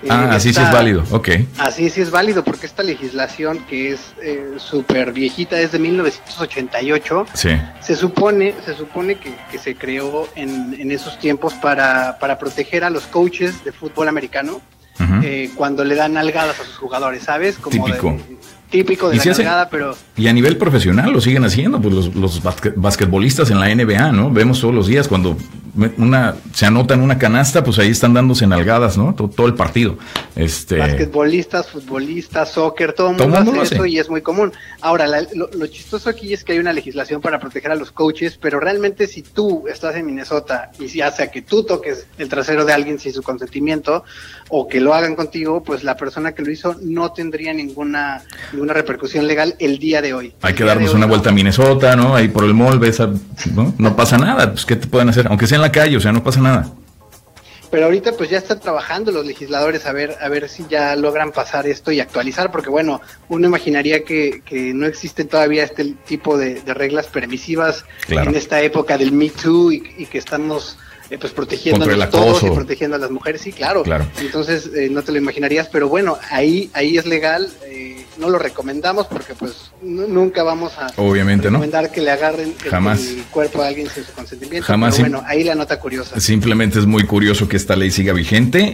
Ah, 0.08 0.30
así 0.32 0.52
sí 0.52 0.60
es 0.60 0.72
válido, 0.72 1.04
ok. 1.10 1.28
Así 1.58 1.90
sí 1.90 2.00
es 2.00 2.10
válido, 2.10 2.42
porque 2.42 2.66
esta 2.66 2.82
legislación 2.82 3.58
que 3.66 3.92
es 3.92 4.14
eh, 4.22 4.54
súper 4.56 5.12
viejita, 5.12 5.60
es 5.60 5.72
de 5.72 5.78
1988, 5.78 7.26
sí. 7.34 7.50
se 7.80 7.96
supone, 7.96 8.54
se 8.64 8.74
supone 8.74 9.16
que, 9.16 9.34
que 9.50 9.58
se 9.58 9.74
creó 9.74 10.28
en, 10.36 10.74
en 10.78 10.90
esos 10.90 11.18
tiempos 11.18 11.54
para, 11.54 12.18
para, 12.18 12.38
proteger 12.38 12.84
a 12.84 12.90
los 12.90 13.04
coaches 13.04 13.62
de 13.64 13.72
fútbol 13.72 14.08
americano 14.08 14.60
eh, 15.22 15.50
cuando 15.56 15.82
le 15.82 15.94
dan 15.94 16.16
algadas 16.18 16.60
a 16.60 16.64
sus 16.64 16.76
jugadores, 16.76 17.22
¿sabes? 17.22 17.56
Como 17.56 17.86
Típico 17.86 18.16
típico 18.70 19.10
de 19.10 19.16
la 19.16 19.22
hace, 19.22 19.46
pero... 19.70 19.96
Y 20.16 20.28
a 20.28 20.32
nivel 20.32 20.56
profesional 20.56 21.12
lo 21.12 21.20
siguen 21.20 21.44
haciendo, 21.44 21.80
pues 21.80 21.94
los, 21.94 22.14
los 22.14 22.42
basquetbolistas 22.76 23.50
en 23.50 23.60
la 23.60 23.74
NBA, 23.74 24.12
¿no? 24.12 24.30
Vemos 24.30 24.60
todos 24.60 24.74
los 24.74 24.86
días 24.86 25.08
cuando 25.08 25.36
una 25.98 26.36
se 26.52 26.66
anota 26.66 26.94
en 26.94 27.00
una 27.00 27.18
canasta, 27.18 27.62
pues 27.62 27.78
ahí 27.78 27.90
están 27.90 28.14
dándose 28.14 28.46
nalgadas, 28.46 28.96
¿no? 28.96 29.14
Todo, 29.14 29.46
el 29.46 29.54
partido. 29.54 29.96
Este... 30.36 30.78
Basquetbolistas, 30.78 31.68
futbolistas, 31.68 32.52
soccer, 32.52 32.92
todo 32.92 33.10
el 33.10 33.16
mundo, 33.16 33.60
hace 33.60 33.74
eso 33.74 33.86
y 33.86 33.98
es 33.98 34.08
muy 34.08 34.22
común. 34.22 34.52
Ahora, 34.80 35.06
lo, 35.34 35.66
chistoso 35.66 36.10
aquí 36.10 36.32
es 36.32 36.44
que 36.44 36.52
hay 36.52 36.58
una 36.58 36.72
legislación 36.72 37.20
para 37.20 37.38
proteger 37.38 37.70
a 37.70 37.74
los 37.74 37.92
coaches, 37.92 38.38
pero 38.40 38.60
realmente 38.60 39.06
si 39.06 39.22
tú 39.22 39.64
estás 39.68 39.94
en 39.96 40.06
Minnesota 40.06 40.70
y 40.78 40.88
si 40.88 41.00
hace 41.00 41.30
que 41.30 41.42
tú 41.42 41.64
toques 41.64 42.06
el 42.18 42.28
trasero 42.28 42.64
de 42.64 42.72
alguien 42.72 42.98
sin 42.98 43.12
su 43.12 43.22
consentimiento 43.22 44.04
o 44.48 44.66
que 44.68 44.80
lo 44.80 44.94
hagan 44.94 45.14
contigo, 45.14 45.62
pues 45.62 45.84
la 45.84 45.96
persona 45.96 46.32
que 46.32 46.42
lo 46.42 46.50
hizo 46.50 46.76
no 46.82 47.12
tendría 47.12 47.52
ninguna 47.52 48.22
una 48.60 48.72
repercusión 48.72 49.26
legal 49.26 49.56
el 49.58 49.78
día 49.78 50.02
de 50.02 50.14
hoy. 50.14 50.34
Hay 50.42 50.54
que 50.54 50.64
darnos 50.64 50.94
una 50.94 51.06
vuelta 51.06 51.30
a 51.30 51.32
Minnesota, 51.32 51.96
¿no? 51.96 52.14
Ahí 52.14 52.28
por 52.28 52.44
el 52.44 52.54
mall, 52.54 52.78
ves, 52.78 53.00
¿no? 53.54 53.74
no 53.78 53.96
pasa 53.96 54.18
nada, 54.18 54.52
pues 54.52 54.64
¿qué 54.66 54.76
te 54.76 54.86
pueden 54.86 55.08
hacer? 55.08 55.26
Aunque 55.28 55.46
sea 55.46 55.56
en 55.56 55.62
la 55.62 55.72
calle, 55.72 55.96
o 55.96 56.00
sea, 56.00 56.12
no 56.12 56.22
pasa 56.22 56.40
nada. 56.40 56.72
Pero 57.70 57.84
ahorita 57.84 58.12
pues 58.12 58.30
ya 58.30 58.38
están 58.38 58.58
trabajando 58.58 59.12
los 59.12 59.24
legisladores 59.24 59.86
a 59.86 59.92
ver, 59.92 60.16
a 60.20 60.28
ver 60.28 60.48
si 60.48 60.66
ya 60.68 60.96
logran 60.96 61.30
pasar 61.30 61.68
esto 61.68 61.92
y 61.92 62.00
actualizar, 62.00 62.50
porque 62.50 62.68
bueno, 62.68 63.00
uno 63.28 63.46
imaginaría 63.46 64.04
que, 64.04 64.42
que 64.44 64.74
no 64.74 64.86
existen 64.86 65.28
todavía 65.28 65.62
este 65.62 65.94
tipo 66.04 66.36
de, 66.36 66.60
reglas 66.66 67.06
permisivas 67.06 67.84
en 68.08 68.34
esta 68.34 68.60
época 68.60 68.98
del 68.98 69.12
Me 69.12 69.30
Too 69.30 69.72
y, 69.72 69.82
y 69.98 70.06
que 70.06 70.18
estamos 70.18 70.78
eh, 71.10 71.18
pues 71.18 71.32
protegiendo 71.32 71.84
a 71.84 72.08
todos 72.08 72.44
y 72.44 72.50
protegiendo 72.50 72.96
a 72.96 73.00
las 73.00 73.10
mujeres, 73.10 73.40
sí, 73.40 73.52
claro. 73.52 73.82
claro. 73.82 74.06
Entonces 74.20 74.70
eh, 74.76 74.88
no 74.90 75.02
te 75.02 75.10
lo 75.10 75.18
imaginarías, 75.18 75.68
pero 75.68 75.88
bueno, 75.88 76.16
ahí, 76.30 76.70
ahí 76.72 76.96
es 76.96 77.04
legal, 77.04 77.50
eh, 77.66 78.06
no 78.16 78.30
lo 78.30 78.38
recomendamos 78.38 79.08
porque 79.08 79.34
pues 79.34 79.72
nunca 79.82 80.44
vamos 80.44 80.78
a 80.78 80.86
Obviamente, 80.98 81.48
recomendar 81.48 81.90
que 81.90 82.00
le 82.00 82.12
agarren 82.12 82.54
el, 82.64 83.24
cuerpo 83.32 83.60
a 83.60 83.66
alguien 83.66 83.88
sin 83.88 84.04
su 84.04 84.12
consentimiento. 84.12 84.66
Jamás. 84.66 84.94
Pero 84.96 85.10
bueno, 85.10 85.26
ahí 85.26 85.42
la 85.42 85.56
nota 85.56 85.80
curiosa. 85.80 86.20
Simplemente 86.20 86.78
es 86.78 86.86
muy 86.86 87.04
curioso 87.04 87.48
que 87.48 87.56
esta 87.56 87.74
ley 87.74 87.90
siga 87.90 88.12
vigente 88.12 88.72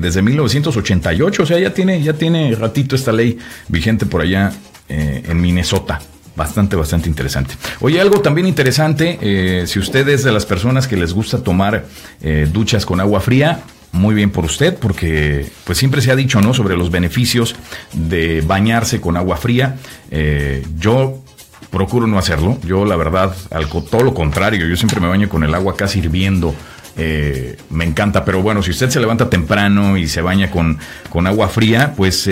desde 0.00 0.22
1988, 0.22 1.42
o 1.42 1.46
sea, 1.46 1.58
ya 1.58 1.74
tiene, 1.74 2.00
ya 2.02 2.12
tiene 2.12 2.54
ratito 2.54 2.94
esta 2.94 3.10
ley 3.10 3.36
vigente 3.66 4.06
por 4.06 4.20
allá 4.20 4.52
en 4.88 5.40
Minnesota. 5.40 6.00
Bastante, 6.36 6.74
bastante 6.74 7.08
interesante. 7.08 7.54
Oye, 7.80 8.00
algo 8.00 8.20
también 8.20 8.48
interesante, 8.48 9.18
eh, 9.20 9.66
si 9.68 9.78
usted 9.78 10.08
es 10.08 10.24
de 10.24 10.32
las 10.32 10.44
personas 10.44 10.88
que 10.88 10.96
les 10.96 11.12
gusta 11.12 11.44
tomar 11.44 11.84
eh, 12.22 12.48
duchas 12.52 12.84
con 12.84 13.00
agua 13.00 13.20
fría, 13.20 13.60
muy 13.92 14.16
bien 14.16 14.30
por 14.30 14.44
usted, 14.44 14.76
porque 14.76 15.48
pues 15.62 15.78
siempre 15.78 16.00
se 16.00 16.10
ha 16.10 16.16
dicho, 16.16 16.40
¿no? 16.40 16.52
Sobre 16.52 16.76
los 16.76 16.90
beneficios 16.90 17.54
de 17.92 18.40
bañarse 18.40 19.00
con 19.00 19.16
agua 19.16 19.36
fría. 19.36 19.76
Eh, 20.10 20.66
yo 20.76 21.22
procuro 21.70 22.08
no 22.08 22.18
hacerlo. 22.18 22.58
Yo, 22.64 22.84
la 22.84 22.96
verdad, 22.96 23.32
al, 23.52 23.68
todo 23.68 24.02
lo 24.02 24.12
contrario, 24.12 24.66
yo 24.66 24.76
siempre 24.76 24.98
me 24.98 25.06
baño 25.06 25.28
con 25.28 25.44
el 25.44 25.54
agua 25.54 25.76
casi 25.76 26.00
hirviendo. 26.00 26.52
Me 26.96 27.84
encanta, 27.84 28.24
pero 28.24 28.42
bueno, 28.42 28.62
si 28.62 28.70
usted 28.70 28.90
se 28.90 29.00
levanta 29.00 29.30
temprano 29.30 29.96
y 29.96 30.08
se 30.08 30.20
baña 30.20 30.50
con, 30.50 30.78
con 31.10 31.26
agua 31.28 31.48
fría, 31.48 31.92
pues 31.96 32.28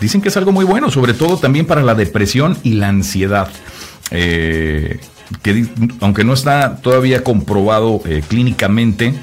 dicen 0.00 0.20
que 0.20 0.28
es 0.28 0.36
algo 0.36 0.52
muy 0.52 0.64
bueno, 0.64 0.90
sobre 0.90 1.14
todo 1.14 1.36
también 1.36 1.66
para 1.66 1.82
la 1.82 1.94
depresión 1.94 2.56
y 2.62 2.74
la 2.74 2.88
ansiedad. 2.88 3.48
Eh, 4.10 4.98
que 5.42 5.66
aunque 6.00 6.24
no 6.24 6.32
está 6.32 6.78
todavía 6.78 7.22
comprobado 7.22 8.02
clínicamente, 8.26 9.14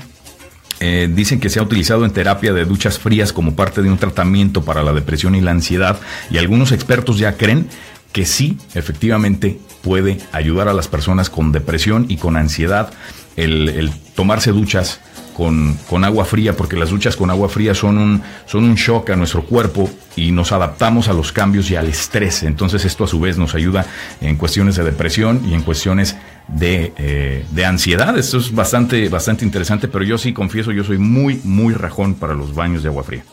dicen 0.80 1.42
que 1.42 1.50
se 1.50 1.60
ha 1.60 1.64
utilizado 1.64 2.06
en 2.06 2.12
terapia 2.12 2.54
de 2.54 2.64
duchas 2.64 2.98
frías 2.98 3.34
como 3.34 3.58
parte 3.58 3.82
de 3.82 3.90
un 3.90 3.98
tratamiento 3.98 4.64
para 4.64 4.84
la 4.84 4.94
depresión 4.94 5.36
y 5.36 5.42
la 5.42 5.52
ansiedad 5.52 6.00
y 6.32 6.38
algunos 6.38 6.72
expertos 6.72 7.20
ya 7.20 7.36
creen 7.36 7.68
que 8.14 8.26
sí, 8.26 8.58
efectivamente 8.74 9.60
puede 9.82 10.18
ayudar 10.32 10.68
a 10.68 10.74
las 10.74 10.88
personas 10.88 11.30
con 11.30 11.52
depresión 11.52 12.06
y 12.10 12.18
con 12.18 12.36
ansiedad 12.36 12.92
el, 13.36 13.92
tomarse 14.16 14.52
duchas 14.52 15.00
con, 15.38 16.04
agua 16.04 16.26
fría, 16.26 16.58
porque 16.58 16.76
las 16.76 16.90
duchas 16.90 17.16
con 17.16 17.30
agua 17.30 17.48
fría 17.48 17.76
son 17.76 18.00
un, 18.00 18.24
son 18.48 18.64
un 18.64 18.74
shock 18.74 19.12
a 19.12 19.16
nuestro 19.16 19.44
cuerpo 19.46 19.88
y 20.16 20.32
nos 20.32 20.52
adaptamos 20.52 21.10
a 21.10 21.14
los 21.14 21.32
cambios 21.32 21.70
y 21.70 21.76
al 21.76 21.88
estrés. 21.88 22.42
Entonces 22.42 22.86
esto 22.86 23.04
a 23.04 23.08
su 23.08 23.20
vez 23.20 23.38
nos 23.38 23.54
ayuda 23.54 23.86
en 24.20 24.36
cuestiones 24.36 24.78
de 24.78 24.84
depresión 24.84 25.48
y 25.48 25.54
en 25.54 25.62
cuestiones 25.62 26.16
de, 26.48 26.92
eh, 26.98 27.46
de 27.52 27.66
ansiedad. 27.66 28.18
Esto 28.18 28.40
es 28.40 28.54
bastante, 28.54 29.10
bastante 29.10 29.46
interesante, 29.46 29.88
pero 29.88 30.04
yo 30.04 30.18
sí 30.18 30.34
confieso, 30.34 30.72
yo 30.72 30.84
soy 30.84 30.98
muy, 30.98 31.40
muy 31.44 31.76
rajón 31.76 32.16
para 32.16 32.34
los 32.34 32.56
baños 32.56 32.82
de 32.82 32.90
agua 32.90 33.04
fría. 33.04 33.24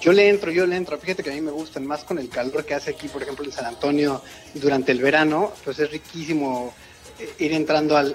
Yo 0.00 0.12
le 0.12 0.28
entro, 0.28 0.52
yo 0.52 0.64
le 0.64 0.76
entro. 0.76 0.96
Fíjate 0.96 1.24
que 1.24 1.30
a 1.30 1.34
mí 1.34 1.40
me 1.40 1.50
gustan 1.50 1.86
más 1.86 2.04
con 2.04 2.20
el 2.20 2.28
calor 2.28 2.64
que 2.64 2.74
hace 2.74 2.90
aquí, 2.90 3.08
por 3.08 3.22
ejemplo, 3.22 3.44
en 3.44 3.50
San 3.50 3.64
Antonio 3.64 4.22
durante 4.54 4.92
el 4.92 5.00
verano. 5.00 5.50
Pues 5.64 5.80
es 5.80 5.90
riquísimo 5.90 6.72
ir 7.38 7.52
entrando 7.52 7.96
al, 7.96 8.14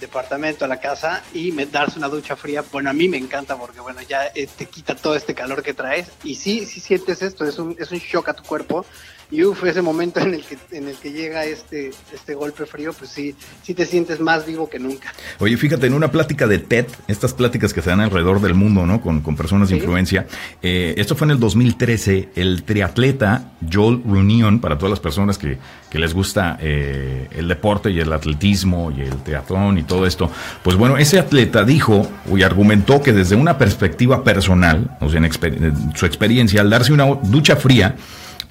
departamento, 0.00 0.64
a 0.64 0.68
la 0.68 0.80
casa 0.80 1.22
y 1.32 1.50
darse 1.66 1.98
una 1.98 2.08
ducha 2.08 2.36
fría. 2.36 2.64
Bueno, 2.70 2.90
a 2.90 2.92
mí 2.92 3.08
me 3.08 3.16
encanta 3.16 3.56
porque, 3.56 3.80
bueno, 3.80 4.00
ya 4.02 4.26
eh, 4.34 4.46
te 4.46 4.66
quita 4.66 4.94
todo 4.94 5.14
este 5.14 5.34
calor 5.34 5.62
que 5.62 5.74
traes. 5.74 6.10
Y 6.24 6.34
sí, 6.34 6.66
sí 6.66 6.80
sientes 6.80 7.22
esto, 7.22 7.44
es 7.44 7.58
un, 7.58 7.76
es 7.78 7.90
un 7.90 7.98
shock 7.98 8.28
a 8.28 8.34
tu 8.34 8.42
cuerpo 8.42 8.84
y 9.32 9.42
uf, 9.44 9.64
ese 9.64 9.80
momento 9.80 10.20
en 10.20 10.34
el 10.34 10.44
que, 10.44 10.58
en 10.72 10.88
el 10.88 10.94
que 10.96 11.10
llega 11.10 11.46
este, 11.46 11.90
este 12.12 12.34
golpe 12.34 12.66
frío, 12.66 12.92
pues 12.92 13.10
sí, 13.10 13.34
sí 13.62 13.72
te 13.72 13.86
sientes 13.86 14.20
más 14.20 14.46
vivo 14.46 14.68
que 14.68 14.78
nunca. 14.78 15.10
Oye, 15.38 15.56
fíjate, 15.56 15.86
en 15.86 15.94
una 15.94 16.10
plática 16.10 16.46
de 16.46 16.58
TED, 16.58 16.84
estas 17.08 17.32
pláticas 17.32 17.72
que 17.72 17.80
se 17.80 17.88
dan 17.88 18.00
alrededor 18.00 18.42
del 18.42 18.54
mundo, 18.54 18.84
¿no? 18.84 19.00
Con, 19.00 19.22
personas 19.34 19.70
de 19.70 19.76
influencia, 19.76 20.26
eh, 20.60 20.94
esto 20.98 21.16
fue 21.16 21.26
en 21.26 21.30
el 21.30 21.40
2013, 21.40 22.28
el 22.34 22.64
triatleta 22.64 23.52
Joel 23.72 24.02
Runion, 24.04 24.60
para 24.60 24.76
todas 24.76 24.90
las 24.90 25.00
personas 25.00 25.38
que, 25.38 25.58
les 25.92 26.14
gusta 26.14 26.58
eh, 26.60 27.28
el 27.32 27.48
deporte 27.48 27.90
y 27.90 28.00
el 28.00 28.12
atletismo 28.12 28.90
y 28.96 29.02
el 29.02 29.22
teatrón 29.22 29.78
y 29.78 29.82
todo 29.82 30.06
esto, 30.06 30.30
pues 30.62 30.76
bueno, 30.76 30.98
ese 30.98 31.18
atleta 31.18 31.64
dijo 31.64 32.10
y 32.34 32.42
argumentó 32.42 33.02
que 33.02 33.12
desde 33.12 33.36
una 33.36 33.56
perspectiva 33.56 34.24
personal, 34.24 34.96
o 35.00 35.08
sea, 35.08 35.20
en 35.20 35.94
su 35.94 36.06
experiencia, 36.06 36.60
al 36.60 36.70
darse 36.70 36.92
una 36.92 37.04
ducha 37.06 37.56
fría, 37.56 37.94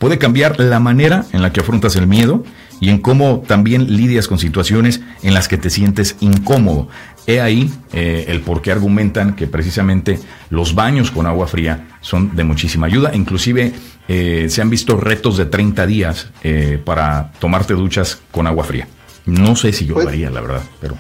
puede 0.02 0.18
cambiar 0.18 0.60
la 0.60 0.80
manera 0.80 1.26
en 1.32 1.44
la 1.44 1.54
que 1.54 1.60
afrontas 1.60 1.96
el 1.96 2.08
miedo 2.08 2.44
y 2.80 2.90
en 2.90 2.98
cómo 2.98 3.44
también 3.46 3.96
lidias 3.96 4.28
con 4.28 4.40
situaciones 4.40 5.00
en 5.22 5.36
las 5.36 5.48
que 5.48 5.60
te 5.60 5.70
sientes 5.70 6.16
incómodo. 6.22 6.88
He 7.28 7.40
ahí 7.40 7.72
eh, 7.94 8.26
el 8.28 8.42
por 8.42 8.64
qué 8.64 8.72
argumentan 8.72 9.36
que 9.36 9.46
precisamente 9.46 10.20
los 10.50 10.74
baños 10.74 11.12
con 11.12 11.28
agua 11.28 11.46
fría 11.46 11.88
son 12.02 12.36
de 12.36 12.44
muchísima 12.44 12.88
ayuda. 12.88 13.12
Inclusive 13.14 13.74
eh, 14.08 14.48
se 14.50 14.62
han 14.64 14.72
visto 14.72 14.98
retos 14.98 15.38
de 15.38 15.46
30 15.46 15.86
días 15.86 16.30
eh, 16.42 16.82
para 16.84 17.32
tomarte 17.38 17.76
duchas 17.76 18.20
con 18.32 18.48
agua 18.48 18.64
fría. 18.64 18.88
No 19.28 19.56
sé 19.56 19.72
si 19.72 19.86
yo 19.86 19.90
lo 19.90 19.96
pues 20.02 20.08
haría, 20.08 20.32
la 20.32 20.42
verdad, 20.42 20.64
pero... 20.82 20.96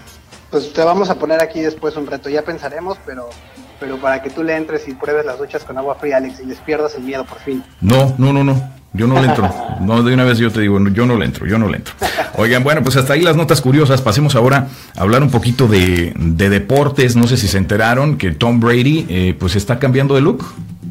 Pues 0.51 0.71
te 0.73 0.83
vamos 0.83 1.09
a 1.09 1.15
poner 1.15 1.41
aquí 1.41 1.61
después 1.61 1.95
un 1.95 2.05
reto, 2.05 2.29
ya 2.29 2.43
pensaremos, 2.43 2.99
pero 3.03 3.29
pero 3.79 3.97
para 3.97 4.21
que 4.21 4.29
tú 4.29 4.43
le 4.43 4.55
entres 4.55 4.87
y 4.87 4.93
pruebes 4.93 5.25
las 5.25 5.39
duchas 5.39 5.63
con 5.63 5.75
agua 5.75 5.95
fría, 5.95 6.17
Alex, 6.17 6.39
y 6.41 6.45
les 6.45 6.59
pierdas 6.59 6.93
el 6.93 7.01
miedo 7.01 7.25
por 7.25 7.39
fin. 7.39 7.63
No, 7.81 8.13
no, 8.19 8.31
no, 8.31 8.43
no. 8.43 8.80
Yo 8.93 9.07
no 9.07 9.21
le 9.21 9.27
entro. 9.29 9.49
No, 9.79 10.03
de 10.03 10.13
una 10.13 10.25
vez 10.25 10.37
yo 10.37 10.51
te 10.51 10.59
digo, 10.59 10.77
yo 10.89 11.05
no 11.05 11.17
le 11.17 11.25
entro, 11.25 11.47
yo 11.47 11.57
no 11.57 11.69
le 11.69 11.77
entro. 11.77 11.93
Oigan, 12.35 12.61
bueno, 12.63 12.83
pues 12.83 12.97
hasta 12.97 13.13
ahí 13.13 13.21
las 13.21 13.37
notas 13.37 13.61
curiosas. 13.61 14.01
Pasemos 14.01 14.35
ahora 14.35 14.67
a 14.95 15.01
hablar 15.01 15.23
un 15.23 15.31
poquito 15.31 15.67
de, 15.67 16.13
deportes. 16.15 17.15
No 17.15 17.25
sé 17.25 17.37
si 17.37 17.47
se 17.47 17.57
enteraron 17.57 18.17
que 18.17 18.31
Tom 18.31 18.59
Brady, 18.59 19.05
eh, 19.07 19.35
pues 19.39 19.55
está 19.55 19.79
cambiando 19.79 20.15
de 20.15 20.21
look. 20.21 20.45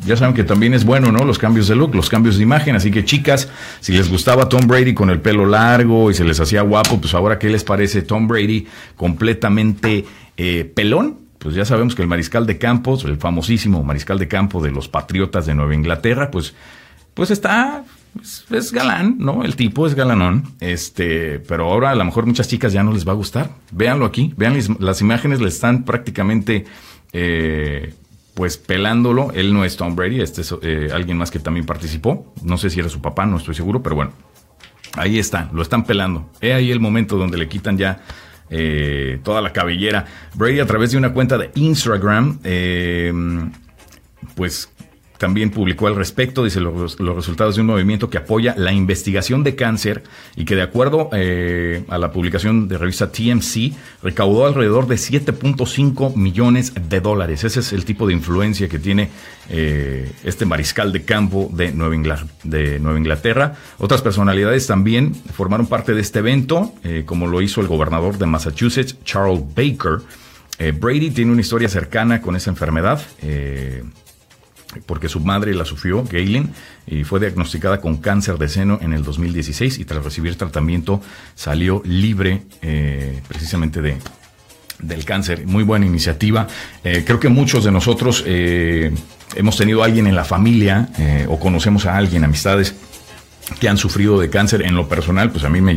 Ya 0.07 0.17
saben 0.17 0.35
que 0.35 0.45
también 0.45 0.73
es 0.73 0.85
bueno, 0.85 1.13
¿no? 1.13 1.27
Los 1.27 1.39
cambios 1.39 1.69
de 1.69 1.77
look, 1.77 1.95
los 1.95 2.09
cambios 2.09 2.39
de 2.39 2.43
imagen. 2.43 2.75
Así 2.75 2.91
que, 2.91 3.05
chicas, 3.05 3.51
si 3.81 3.93
les 3.93 4.09
gustaba 4.09 4.49
Tom 4.49 4.67
Brady 4.67 4.95
con 4.95 5.11
el 5.11 5.21
pelo 5.21 5.45
largo 5.45 6.11
y 6.11 6.15
se 6.15 6.25
les 6.25 6.41
hacía 6.41 6.63
guapo, 6.63 6.99
pues 6.99 7.13
ahora, 7.13 7.39
¿qué 7.39 7.51
les 7.51 7.65
parece 7.65 8.01
Tom 8.01 8.27
Brady 8.27 8.67
completamente 8.97 10.07
eh, 10.39 10.73
pelón? 10.75 11.19
Pues 11.39 11.55
ya 11.55 11.67
sabemos 11.67 11.95
que 11.95 12.01
el 12.01 12.09
mariscal 12.09 12.47
de 12.47 12.57
campos, 12.57 13.05
el 13.05 13.19
famosísimo 13.19 13.83
mariscal 13.83 14.19
de 14.19 14.29
campo 14.29 14.63
de 14.63 14.71
los 14.71 14.89
Patriotas 14.89 15.45
de 15.45 15.55
Nueva 15.55 15.75
Inglaterra, 15.75 16.31
pues 16.31 16.55
pues 17.15 17.31
está, 17.31 17.85
es, 18.51 18.73
galán, 18.73 19.17
¿no? 19.19 19.45
El 19.45 19.57
tipo 19.57 19.87
es 19.87 19.95
galanón, 19.95 20.45
este, 20.61 21.39
pero 21.39 21.67
ahora 21.67 21.91
a 21.91 21.95
lo 21.95 22.05
mejor 22.05 22.27
muchas 22.27 22.49
chicas 22.49 22.73
ya 22.73 22.83
no 22.83 22.93
les 22.93 23.07
va 23.07 23.13
a 23.13 23.15
gustar. 23.15 23.51
Véanlo 23.71 24.05
aquí, 24.05 24.35
vean 24.37 24.59
las 24.79 25.01
imágenes, 25.01 25.41
le 25.41 25.49
están 25.49 25.85
prácticamente, 25.85 26.65
eh, 27.13 27.95
pues 28.35 28.59
pelándolo. 28.59 29.31
Él 29.33 29.55
no 29.55 29.65
es 29.65 29.77
Tom 29.77 29.95
Brady, 29.95 30.21
este 30.21 30.43
es 30.43 30.55
eh, 30.63 30.91
alguien 30.93 31.17
más 31.17 31.31
que 31.31 31.39
también 31.39 31.67
participó. 31.67 32.35
No 32.43 32.59
sé 32.59 32.69
si 32.69 32.81
era 32.81 32.89
su 32.89 33.01
papá, 33.01 33.27
no 33.27 33.37
estoy 33.37 33.55
seguro, 33.55 33.83
pero 33.83 33.97
bueno, 33.97 34.13
ahí 34.95 35.19
está, 35.19 35.49
lo 35.53 35.63
están 35.63 35.85
pelando. 35.85 36.31
He 36.41 36.53
ahí 36.53 36.71
el 36.71 36.81
momento 36.81 37.17
donde 37.17 37.39
le 37.39 37.49
quitan 37.49 37.79
ya 37.79 38.03
eh, 38.51 39.21
toda 39.23 39.41
la 39.41 39.53
cabellera. 39.53 40.05
Brady 40.35 40.61
a 40.61 40.67
través 40.67 40.91
de 40.91 40.99
una 40.99 41.13
cuenta 41.13 41.39
de 41.39 41.53
Instagram, 41.55 42.41
pues 44.35 44.69
también 45.21 45.51
publicó 45.51 45.87
al 45.87 45.97
respecto, 45.97 46.45
dice 46.45 46.61
los, 46.61 46.97
resultados 46.99 47.55
de 47.55 47.61
un 47.61 47.67
movimiento 47.67 48.09
que 48.09 48.17
apoya 48.17 48.55
la 48.57 48.73
investigación 48.73 49.45
de 49.45 49.55
cáncer 49.55 50.03
y 50.35 50.47
que 50.47 50.57
de 50.57 50.63
acuerdo 50.63 51.11
eh, 51.13 51.85
a 51.89 51.99
la 51.99 52.11
publicación 52.11 52.69
de 52.69 52.79
revista 52.79 53.13
TMC 53.13 53.75
recaudó 54.03 54.47
alrededor 54.47 54.87
de 54.87 54.95
7.5 54.95 56.17
millones 56.17 56.73
de 56.89 57.01
dólares. 57.03 57.45
Ese 57.45 57.61
es 57.61 57.75
el 57.75 57.85
tipo 57.85 58.07
de 58.07 58.15
influencia 58.15 58.67
que 58.71 58.79
tiene 58.79 59.11
eh, 59.51 60.11
este 60.25 60.47
mariscal 60.47 60.91
de 60.91 61.03
campo 61.03 61.51
de 61.53 61.71
Nueva, 61.73 61.95
Inglaterra, 62.97 63.57
Otras 63.77 64.01
personalidades 64.01 64.67
también 64.67 65.15
formaron 65.15 65.67
parte 65.67 65.93
de 65.93 66.01
este 66.01 66.21
evento, 66.21 66.73
eh, 66.83 67.03
como 67.05 67.27
lo 67.27 67.43
hizo 67.43 67.61
el 67.61 67.67
gobernador 67.67 68.17
de 68.17 68.25
Massachusetts, 68.25 68.97
Charles 69.05 69.43
Baker. 69.55 69.99
Brady 70.79 71.11
tiene 71.11 71.33
una 71.33 71.41
historia 71.41 71.71
cercana 71.71 72.21
con 72.21 72.37
esa 72.37 72.51
enfermedad 72.51 73.01
porque 74.87 75.09
su 75.09 75.21
madre 75.21 75.55
la 75.55 75.65
sufrió, 75.65 76.05
Galen, 76.05 76.51
y 76.87 77.05
fue 77.05 77.21
diagnosticada 77.21 77.81
con 77.81 77.99
cáncer 77.99 78.39
de 78.39 78.49
seno 78.49 78.79
en 78.81 78.93
el 78.93 79.03
2016 79.03 79.79
y 79.79 79.85
tras 79.85 80.05
recibir 80.05 80.37
tratamiento 80.37 81.01
salió 81.35 81.83
libre 81.85 82.43
eh, 82.63 83.21
precisamente 83.27 83.83
de, 83.83 83.97
del 84.79 85.05
cáncer. 85.05 85.47
Muy 85.47 85.65
buena 85.65 85.87
iniciativa. 85.87 86.47
Eh, 86.85 87.03
creo 87.05 87.19
que 87.19 87.29
muchos 87.29 87.65
de 87.65 87.73
nosotros 87.73 88.25
eh, 88.27 88.93
hemos 89.35 89.57
tenido 89.57 89.83
a 89.83 89.87
alguien 89.87 90.07
en 90.07 90.15
la 90.15 90.25
familia 90.25 90.89
o 91.29 91.39
conocemos 91.39 91.87
a 91.87 91.97
alguien, 91.97 92.25
amistades 92.25 92.75
que 93.59 93.69
han 93.69 93.77
sufrido 93.77 94.19
de 94.19 94.31
cáncer 94.31 94.63
en 94.63 94.75
lo 94.75 94.89
personal, 94.89 95.31
pues 95.31 95.45
a 95.45 95.49
mí 95.49 95.61
me, 95.61 95.75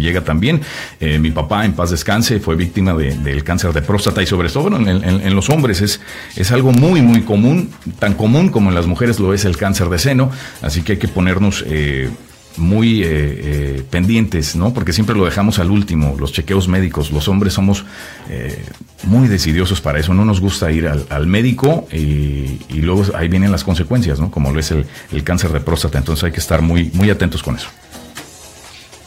llega 0.00 0.22
también. 0.22 0.60
Eh, 1.00 1.18
mi 1.18 1.30
papá, 1.30 1.64
en 1.64 1.74
paz 1.74 1.90
descanse, 1.90 2.40
fue 2.40 2.56
víctima 2.56 2.94
del 2.94 3.44
cáncer 3.44 3.72
de 3.72 3.82
próstata 3.82 4.22
y 4.22 4.26
sobre 4.26 4.48
todo 4.48 4.76
en, 4.76 5.34
los 5.34 5.50
hombres 5.50 5.80
es, 5.80 6.00
es 6.36 6.52
algo 6.52 6.72
muy, 6.72 7.02
muy 7.02 7.22
común, 7.22 7.70
tan 7.98 8.14
común 8.14 8.48
como 8.48 8.70
en 8.70 8.74
las 8.74 8.86
mujeres 8.86 9.20
lo 9.20 9.32
es 9.34 9.44
el 9.44 9.56
cáncer 9.56 9.88
de 9.88 9.98
seno, 9.98 10.30
así 10.60 10.82
que 10.82 10.92
hay 10.92 10.98
que 10.98 11.08
ponernos... 11.08 11.64
Eh, 11.66 12.10
muy 12.56 13.02
eh, 13.02 13.06
eh, 13.10 13.82
pendientes, 13.88 14.56
¿no? 14.56 14.72
Porque 14.74 14.92
siempre 14.92 15.16
lo 15.16 15.24
dejamos 15.24 15.58
al 15.58 15.70
último, 15.70 16.16
los 16.18 16.32
chequeos 16.32 16.68
médicos. 16.68 17.10
Los 17.10 17.28
hombres 17.28 17.54
somos 17.54 17.84
eh, 18.28 18.64
muy 19.04 19.28
decidiosos 19.28 19.80
para 19.80 19.98
eso. 19.98 20.14
No 20.14 20.24
nos 20.24 20.40
gusta 20.40 20.70
ir 20.70 20.88
al, 20.88 21.26
médico 21.26 21.86
y, 21.92 22.58
luego 22.80 23.04
ahí 23.14 23.28
vienen 23.28 23.52
las 23.52 23.64
consecuencias, 23.64 24.20
¿no? 24.20 24.30
Como 24.30 24.52
lo 24.52 24.60
es 24.60 24.70
el, 24.70 24.86
cáncer 25.24 25.52
de 25.52 25.60
próstata. 25.60 25.98
Entonces 25.98 26.24
hay 26.24 26.32
que 26.32 26.40
estar 26.40 26.62
muy, 26.62 26.90
muy 26.94 27.10
atentos 27.10 27.42
con 27.42 27.56
eso. 27.56 27.68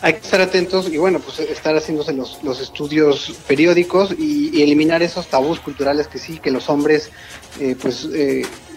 Hay 0.06 0.14
que 0.14 0.20
estar 0.20 0.40
atentos 0.40 0.88
y 0.88 0.98
bueno, 0.98 1.20
pues 1.20 1.40
estar 1.40 1.76
haciéndose 1.76 2.14
los, 2.14 2.44
los 2.44 2.62
estudios 2.62 3.34
periódicos 3.48 4.14
y, 4.16 4.62
eliminar 4.62 5.02
esos 5.02 5.26
tabús 5.28 5.60
culturales 5.60 6.08
que 6.08 6.20
sí, 6.20 6.38
que 6.38 6.52
los 6.52 6.70
hombres 6.70 7.10
pues 7.82 8.08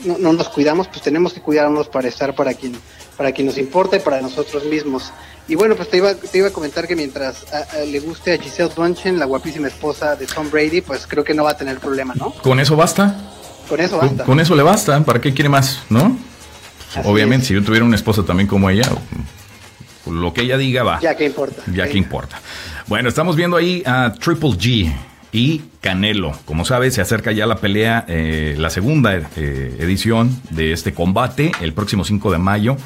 no, 0.05 0.17
no 0.17 0.33
nos 0.33 0.49
cuidamos, 0.49 0.88
pues 0.88 1.03
tenemos 1.03 1.35
que 1.35 1.43
cuidarnos 1.43 1.88
para 1.88 2.09
estar 2.09 2.35
para 2.35 2.55
quien 2.55 2.79
para 3.19 3.33
quien 3.33 3.49
nos 3.49 3.59
importa 3.59 3.97
y 3.97 4.01
para 4.01 4.23
nosotros 4.23 4.64
mismos. 4.64 5.12
Y 5.49 5.57
bueno, 5.57 5.75
pues 5.75 5.91
te 5.91 5.99
iba, 5.99 6.14
te 6.14 6.38
iba 6.38 6.49
a 6.49 6.51
comentar 6.51 6.87
que 6.87 6.97
mientras 6.97 7.45
le 7.87 8.01
guste 8.01 8.33
a 8.33 8.38
Giselle 8.38 8.73
Bunchen, 8.75 9.19
la 9.19 9.27
guapísima 9.27 9.69
esposa 9.69 10.17
de 10.17 10.27
Tom 10.27 10.51
Brady, 10.51 10.81
pues 10.81 11.07
creo 11.07 11.25
que 11.25 11.35
no 11.35 11.45
va 11.45 11.51
a 11.51 11.57
tener 11.57 11.79
problema, 11.79 12.14
¿no? 12.14 12.33
¿Con 12.33 12.61
eso 12.61 12.77
basta? 12.77 13.17
Con 13.69 13.81
eso 13.81 13.99
basta. 13.99 14.25
Con, 14.25 14.41
eso 14.41 14.55
le 14.55 14.62
basta, 14.62 15.05
¿para 15.05 15.21
qué 15.21 15.35
quiere 15.35 15.51
más, 15.51 15.83
no? 15.91 16.17
Obviamente, 17.05 17.47
si 17.47 17.55
yo 17.55 17.62
tuviera 17.62 17.85
una 17.85 17.97
esposa 17.97 18.23
también 18.23 18.47
como 18.47 18.71
ella, 18.71 18.88
lo 20.11 20.33
que 20.33 20.42
ella 20.42 20.57
diga 20.57 20.83
va. 20.83 21.01
Ya 21.01 21.16
que 21.16 21.25
importa. 21.25 21.62
Ya 21.73 21.88
que 21.88 21.99
importa. 21.99 22.40
Bueno, 22.87 23.09
estamos 23.09 23.37
viendo 23.37 23.57
ahí 23.57 23.83
a 23.87 24.14
Triple 24.18 24.51
G 24.51 24.92
y 25.33 25.62
Canelo. 25.81 26.33
Como 26.44 26.64
sabes, 26.64 26.94
se 26.94 27.01
acerca 27.01 27.33
ya 27.33 27.47
la 27.47 27.57
pelea, 27.57 28.05
eh, 28.09 28.55
la 28.59 28.71
segunda 28.71 29.14
eh, 29.14 29.77
edición 29.79 30.40
de 30.51 30.73
este 30.73 30.94
combate, 30.94 31.53
el 31.61 31.73
próximo 31.73 32.05
5 32.05 32.33
de 32.33 32.38
mayo 32.38 32.77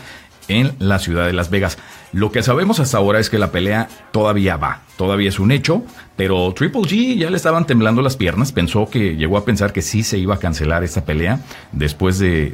en 0.48 0.72
la 0.78 0.98
ciudad 0.98 1.26
de 1.26 1.32
Las 1.32 1.50
Vegas. 1.50 1.78
Lo 2.12 2.30
que 2.30 2.42
sabemos 2.42 2.78
hasta 2.78 2.98
ahora 2.98 3.20
es 3.20 3.30
que 3.30 3.38
la 3.38 3.50
pelea 3.50 3.88
todavía 4.10 4.58
va, 4.58 4.82
todavía 4.98 5.30
es 5.30 5.40
un 5.40 5.50
hecho, 5.50 5.82
pero 6.14 6.52
Triple 6.52 6.82
G 6.82 7.16
ya 7.16 7.30
le 7.30 7.36
estaban 7.36 7.66
temblando 7.66 8.02
las 8.02 8.18
piernas, 8.18 8.52
pensó 8.52 8.90
que 8.90 9.16
llegó 9.16 9.38
a 9.38 9.46
pensar 9.46 9.72
que 9.72 9.80
sí 9.80 10.02
se 10.02 10.18
iba 10.18 10.34
a 10.34 10.38
cancelar 10.38 10.84
esta 10.84 11.06
pelea 11.06 11.40
después 11.72 12.18
de, 12.18 12.52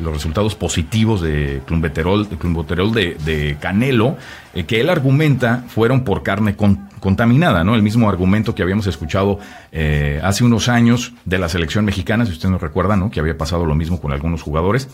los 0.00 0.12
resultados 0.12 0.54
positivos 0.54 1.20
de 1.20 1.60
Clumbeterol, 1.66 2.28
de, 2.28 3.16
de, 3.16 3.56
Canelo, 3.58 4.16
eh, 4.54 4.64
que 4.64 4.80
él 4.80 4.90
argumenta 4.90 5.64
fueron 5.66 6.04
por 6.04 6.22
carne 6.22 6.54
contaminada, 6.54 7.64
¿no? 7.64 7.74
El 7.74 7.82
mismo 7.82 8.08
argumento 8.08 8.54
que 8.54 8.62
habíamos 8.62 8.86
escuchado 8.86 9.40
eh, 9.72 10.20
hace 10.22 10.44
unos 10.44 10.68
años 10.68 11.14
de 11.24 11.38
la 11.38 11.48
selección 11.48 11.84
mexicana, 11.84 12.26
si 12.26 12.32
usted 12.32 12.48
nos 12.48 12.60
recuerda, 12.60 12.94
¿no? 12.94 13.10
Que 13.10 13.18
había 13.18 13.36
pasado 13.36 13.66
lo 13.66 13.74
mismo 13.74 14.00
con 14.00 14.12
algunos 14.12 14.42
jugadores. 14.42 14.88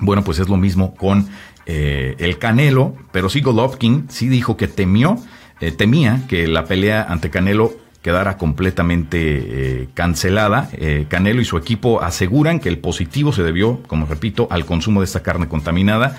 Bueno, 0.00 0.24
pues 0.24 0.38
es 0.38 0.48
lo 0.48 0.56
mismo 0.56 0.94
con 0.94 1.28
eh, 1.72 2.16
el 2.18 2.36
Canelo, 2.38 2.96
pero 3.12 3.28
sí 3.28 3.42
Golovkin 3.42 4.06
sí 4.08 4.26
dijo 4.26 4.56
que 4.56 4.66
temió, 4.66 5.18
eh, 5.60 5.70
temía 5.70 6.22
que 6.28 6.48
la 6.48 6.64
pelea 6.64 7.06
ante 7.08 7.30
Canelo 7.30 7.72
quedara 8.02 8.38
completamente 8.38 9.18
eh, 9.20 9.88
cancelada. 9.94 10.68
Canelo 11.08 11.40
y 11.40 11.44
su 11.44 11.56
equipo 11.56 12.02
aseguran 12.02 12.58
que 12.58 12.68
el 12.68 12.78
positivo 12.78 13.32
se 13.32 13.44
debió, 13.44 13.84
como 13.86 14.06
repito, 14.06 14.48
al 14.50 14.64
consumo 14.66 15.00
de 15.00 15.04
esta 15.04 15.22
carne 15.22 15.46
contaminada. 15.46 16.16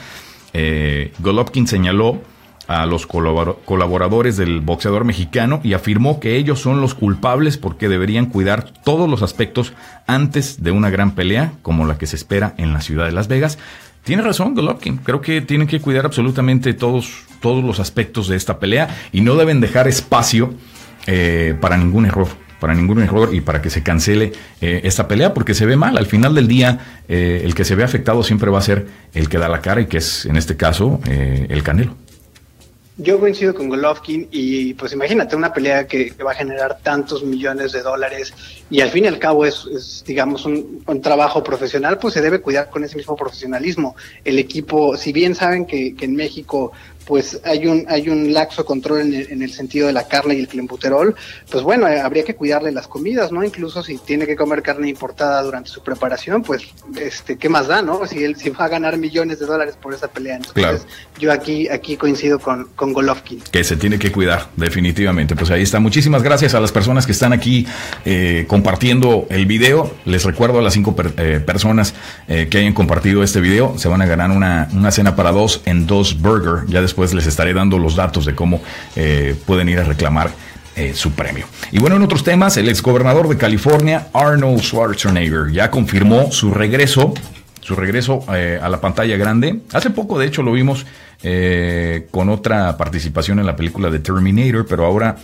Golovkin 1.20 1.68
señaló 1.68 2.22
a 2.68 2.86
los 2.86 3.06
colaboradores 3.06 4.38
del 4.38 4.62
boxeador 4.62 5.04
mexicano 5.04 5.60
y 5.64 5.74
afirmó 5.74 6.22
que 6.22 6.38
ellos 6.38 6.62
son 6.62 6.80
los 6.80 6.94
culpables 6.94 7.58
porque 7.58 7.90
deberían 7.90 8.28
cuidar 8.28 8.72
todos 8.86 9.10
los 9.10 9.22
aspectos 9.22 9.74
antes 10.08 10.64
de 10.64 10.72
una 10.72 10.90
gran 10.90 11.12
pelea 11.12 11.54
como 11.62 11.86
la 11.86 11.98
que 11.98 12.08
se 12.08 12.16
espera 12.16 12.54
en 12.58 12.72
la 12.72 12.80
ciudad 12.80 13.06
de 13.06 13.12
Las 13.12 13.28
Vegas. 13.28 13.58
Tiene 14.04 14.24
razón 14.24 14.56
Golovkin, 14.56 14.98
creo 14.98 15.22
que 15.22 15.42
tienen 15.42 15.68
que 15.68 15.80
cuidar 15.80 16.06
absolutamente 16.06 16.74
todos, 16.74 17.24
todos 17.40 17.64
los 17.64 17.80
aspectos 17.80 18.28
de 18.28 18.36
esta 18.36 18.60
pelea 18.60 18.96
y 19.12 19.22
no 19.22 19.36
deben 19.36 19.62
dejar 19.62 19.88
espacio 19.88 20.54
eh, 21.08 21.56
para 21.60 21.78
ningún 21.78 22.06
error 22.06 22.28
para 22.60 22.76
ningún 22.76 23.02
error 23.02 23.34
y 23.34 23.42
para 23.42 23.60
que 23.60 23.72
se 23.72 23.82
cancele 23.82 24.34
eh, 24.62 24.82
esta 24.84 25.08
pelea 25.08 25.34
porque 25.34 25.56
se 25.56 25.66
ve 25.66 25.76
mal. 25.78 25.98
Al 25.98 26.06
final 26.06 26.36
del 26.36 26.48
día, 26.48 26.78
eh, 27.10 27.42
el 27.44 27.56
que 27.56 27.66
se 27.66 27.74
ve 27.74 27.84
afectado 27.84 28.22
siempre 28.22 28.52
va 28.52 28.60
a 28.60 28.62
ser 28.62 28.86
el 29.16 29.30
que 29.30 29.40
da 29.40 29.50
la 29.50 29.62
cara 29.62 29.82
y 29.82 29.88
que 29.88 29.98
es, 29.98 30.28
en 30.28 30.36
este 30.38 30.56
caso, 30.56 31.02
el 31.08 31.64
Canelo. 31.64 31.96
Yo 32.98 33.20
coincido 33.20 33.56
con 33.56 33.70
Golovkin 33.70 34.28
y 34.32 34.74
pues 34.74 34.92
imagínate 34.92 35.36
una 35.36 35.54
pelea 35.54 35.88
que, 35.88 36.14
va 36.24 36.32
a 36.32 36.36
generar 36.36 36.80
tantos 36.84 37.24
millones 37.24 37.72
de 37.72 37.82
dólares 37.82 38.34
y 38.70 38.82
al 38.82 38.90
fin 38.90 39.06
y 39.06 39.08
al 39.08 39.18
cabo 39.18 39.46
es, 39.46 40.04
digamos, 40.06 40.46
un, 40.46 41.02
trabajo 41.02 41.42
profesional, 41.42 41.98
pues 41.98 42.14
se 42.14 42.22
debe 42.22 42.42
cuidar 42.42 42.70
con 42.70 42.84
ese 42.84 42.98
mismo 42.98 43.16
profesionalismo. 43.16 43.96
El 44.26 44.38
equipo, 44.40 44.98
si 44.98 45.14
bien 45.14 45.36
saben 45.36 45.66
que, 45.66 45.96
que 45.96 46.06
en 46.06 46.16
México 46.16 46.74
pues 47.12 47.42
hay 47.44 47.68
un 47.68 47.84
hay 47.90 48.08
un 48.08 48.32
laxo 48.32 48.64
control 48.64 49.02
en 49.02 49.42
el, 49.42 49.52
sentido 49.52 49.88
de 49.88 49.92
la 49.92 50.08
carne 50.08 50.36
y 50.36 50.40
el 50.40 50.48
clenbuterol, 50.48 51.14
pues 51.50 51.62
bueno, 51.62 51.86
eh, 51.90 52.00
habría 52.00 52.24
que 52.24 52.36
cuidarle 52.36 52.72
las 52.72 52.88
comidas, 52.88 53.34
¿no? 53.34 53.44
Incluso 53.44 53.84
si 53.84 53.98
tiene 53.98 54.26
que 54.26 54.38
comer 54.38 54.62
carne 54.62 54.88
importada 54.88 55.44
durante 55.44 55.70
su 55.70 55.84
preparación, 55.84 56.42
pues 56.42 56.64
este 56.98 57.38
qué 57.38 57.50
más 57.50 57.68
da, 57.68 57.82
¿no? 57.82 58.08
Si 58.08 58.24
él 58.24 58.38
si 58.38 58.50
va 58.52 58.64
a 58.64 58.70
ganar 58.70 58.98
millones 58.98 59.40
de 59.40 59.46
dólares 59.46 59.76
por 59.76 59.94
esa 59.94 60.08
pelea. 60.08 60.38
Entonces, 60.38 60.88
yo 61.20 61.34
aquí 61.34 61.68
aquí 61.68 61.98
coincido 61.98 62.40
con 62.40 62.70
con 62.78 62.94
Golovkin. 62.94 63.42
Que 63.52 63.66
se 63.66 63.76
tiene 63.76 64.00
que 64.00 64.10
cuidar, 64.14 64.48
definitivamente. 64.56 65.36
Pues 65.36 65.52
ahí 65.52 65.64
está. 65.64 65.82
Muchísimas 65.82 66.24
gracias 66.24 66.54
a 66.54 66.62
las 66.62 66.72
personas 66.72 67.06
que 67.06 67.12
están 67.12 67.34
aquí 67.34 67.68
eh, 68.06 68.46
compartiendo 68.48 69.28
el 69.30 69.48
video. 69.48 69.94
Les 70.06 70.24
recuerdo 70.24 70.60
a 70.60 70.62
las 70.62 70.72
cinco 70.72 70.96
eh, 71.18 71.42
personas 71.46 71.94
que 72.26 72.58
hayan 72.58 72.74
compartido 72.74 73.22
este 73.22 73.42
video, 73.42 73.78
se 73.78 73.90
van 73.90 74.02
a 74.02 74.06
ganar 74.06 74.32
una, 74.32 74.70
una 74.72 74.92
cena 74.92 75.18
para 75.18 75.34
dos 75.34 75.62
en 75.66 75.86
dos 75.88 76.22
burger. 76.22 76.66
Ya 76.68 76.82
después 76.82 77.01
les 77.14 77.26
estaré 77.26 77.54
dando 77.54 77.78
los 77.78 77.96
datos 77.96 78.26
de 78.26 78.36
cómo 78.36 78.62
eh, 78.96 79.36
pueden 79.46 79.70
ir 79.70 79.80
a 79.80 79.84
reclamar 79.84 80.32
eh, 80.76 80.94
su 80.94 81.12
premio. 81.12 81.46
Y 81.72 81.80
bueno, 81.80 81.96
en 81.96 82.04
otros 82.04 82.24
temas, 82.24 82.56
el 82.58 82.70
exgobernador 82.70 83.28
de 83.28 83.38
California, 83.38 84.08
Arnold 84.14 84.62
Schwarzenegger, 84.62 85.52
ya 85.52 85.70
confirmó 85.70 86.32
su 86.32 86.54
regreso, 86.54 87.14
su 87.60 87.76
regreso 87.76 88.24
eh, 88.34 88.60
a 88.62 88.70
la 88.70 88.80
pantalla 88.80 89.18
grande. 89.18 89.62
Hace 89.74 89.90
poco, 89.90 90.20
de 90.20 90.28
hecho, 90.28 90.44
lo 90.44 90.54
vimos 90.54 90.86
con 92.10 92.30
otra 92.30 92.76
participación 92.78 93.38
en 93.38 93.46
la 93.46 93.56
película 93.56 93.92
de 93.92 94.00
Terminator, 94.00 94.66
pero 94.66 94.88
ahora 94.88 95.16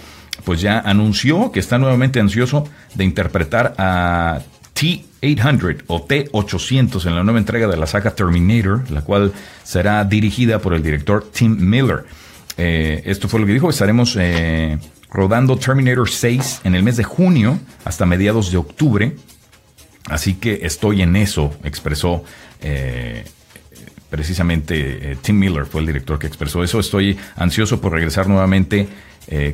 pues 0.43 0.61
ya 0.61 0.79
anunció 0.79 1.51
que 1.51 1.59
está 1.59 1.79
nuevamente 1.79 2.19
ansioso 2.19 2.65
de 2.93 3.03
interpretar 3.03 3.73
a 3.79 4.41
T-800 4.77 5.83
o 5.87 6.03
T-800 6.03 7.07
en 7.07 7.15
la 7.15 7.23
nueva 7.23 7.39
entrega 7.39 7.67
de 7.67 7.77
la 7.77 7.87
saga 7.87 8.13
Terminator, 8.13 8.89
la 8.91 9.01
cual 9.01 9.33
será 9.63 10.03
dirigida 10.05 10.59
por 10.59 10.73
el 10.73 10.83
director 10.83 11.27
Tim 11.31 11.57
Miller. 11.59 12.05
Eh, 12.57 13.01
esto 13.05 13.27
fue 13.27 13.39
lo 13.39 13.47
que 13.47 13.53
dijo, 13.53 13.69
estaremos 13.69 14.15
eh, 14.19 14.77
rodando 15.09 15.57
Terminator 15.57 16.07
6 16.07 16.61
en 16.63 16.75
el 16.75 16.83
mes 16.83 16.97
de 16.97 17.03
junio 17.03 17.59
hasta 17.85 18.05
mediados 18.05 18.51
de 18.51 18.57
octubre, 18.57 19.15
así 20.09 20.35
que 20.35 20.59
estoy 20.61 21.01
en 21.01 21.15
eso, 21.15 21.55
expresó 21.63 22.23
eh, 22.61 23.25
precisamente 24.11 25.17
Tim 25.21 25.39
Miller, 25.39 25.65
fue 25.65 25.81
el 25.81 25.87
director 25.87 26.19
que 26.19 26.27
expresó 26.27 26.63
eso, 26.63 26.79
estoy 26.79 27.17
ansioso 27.35 27.81
por 27.81 27.93
regresar 27.93 28.27
nuevamente 28.27 28.87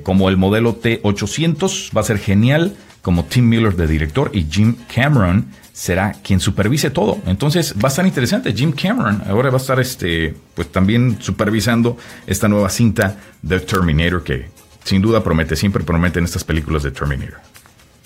como 0.04 0.30
el 0.30 0.38
modelo 0.38 0.76
T-800, 0.76 1.98
va 1.98 2.02
a 2.02 2.04
ser 2.04 2.20
genial 2.20 2.76
como 3.04 3.26
Tim 3.26 3.48
Miller 3.48 3.76
de 3.76 3.86
director 3.86 4.32
y 4.34 4.48
Jim 4.50 4.76
Cameron 4.96 5.48
será 5.74 6.14
quien 6.24 6.40
supervise 6.40 6.90
todo. 6.90 7.20
Entonces 7.28 7.76
va 7.76 7.90
a 7.90 7.92
estar 7.92 8.08
interesante. 8.08 8.54
Jim 8.54 8.72
Cameron 8.72 9.22
ahora 9.28 9.50
va 9.50 9.58
a 9.58 9.62
estar 9.62 9.80
este, 9.80 10.34
pues 10.56 10.72
también 10.72 11.18
supervisando 11.20 11.98
esta 12.26 12.48
nueva 12.48 12.70
cinta 12.70 13.18
de 13.42 13.60
Terminator 13.60 14.24
que 14.24 14.48
sin 14.86 15.02
duda 15.02 15.22
promete, 15.22 15.56
siempre 15.56 15.84
promete 15.84 16.20
en 16.20 16.26
estas 16.26 16.46
películas 16.46 16.84
de 16.84 16.92
Terminator. 16.92 17.40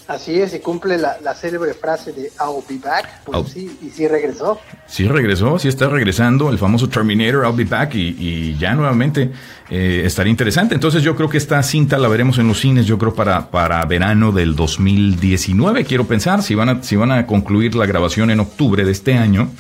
Así 0.08 0.40
es, 0.40 0.54
y 0.54 0.60
cumple 0.60 0.98
la, 0.98 1.36
célebre 1.36 1.74
frase 1.74 2.14
de 2.14 2.32
I'll 2.40 2.64
be 2.68 2.78
back. 2.78 3.24
Pues 3.26 3.50
sí, 3.50 3.78
y 3.82 3.90
sí 3.90 4.08
regresó. 4.08 4.58
Sí 4.88 5.06
regresó, 5.06 5.60
sí 5.60 5.68
está 5.68 5.90
regresando, 5.90 6.50
el 6.50 6.58
famoso 6.58 6.88
Terminator, 6.88 7.44
I'll 7.44 7.54
be 7.54 7.66
back, 7.66 7.94
y, 7.94 8.56
ya 8.58 8.74
nuevamente 8.74 9.32
eh, 9.70 10.04
estaría 10.06 10.32
interesante. 10.32 10.76
Entonces 10.76 11.04
yo 11.04 11.14
creo 11.18 11.28
que 11.28 11.38
esta 11.38 11.62
cinta 11.62 11.98
la 11.98 12.08
veremos 12.08 12.38
en 12.38 12.48
los 12.48 12.58
cines, 12.58 12.86
yo 12.86 12.98
creo 12.98 13.14
para, 13.14 13.52
para 13.52 13.84
verano 13.84 14.32
del 14.32 14.56
2019, 14.56 15.84
quiero 15.84 16.08
pensar, 16.08 16.42
si 16.42 16.56
van 16.56 16.70
a, 16.70 16.84
si 16.84 16.96
van 16.96 17.12
a 17.12 17.28
concluir 17.28 17.76
la 17.76 17.86
grabación 17.86 18.32
en 18.32 18.40
octubre 18.40 18.86
de 18.86 18.92
este 18.92 19.16
año. 19.16 19.52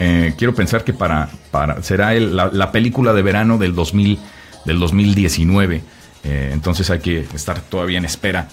Eh, 0.00 0.34
quiero 0.36 0.56
pensar 0.56 0.82
que 0.82 0.92
para, 0.92 1.28
para 1.52 1.82
será 1.82 2.14
la, 2.14 2.72
película 2.72 3.12
de 3.12 3.22
verano 3.22 3.58
del, 3.58 3.76
2000, 3.76 4.18
del 4.64 4.78
2019. 4.80 5.82
Eh, 6.24 6.50
entonces 6.52 6.90
hay 6.90 6.98
que 6.98 7.20
estar 7.32 7.60
todavía 7.60 7.98
en 7.98 8.04
espera 8.04 8.48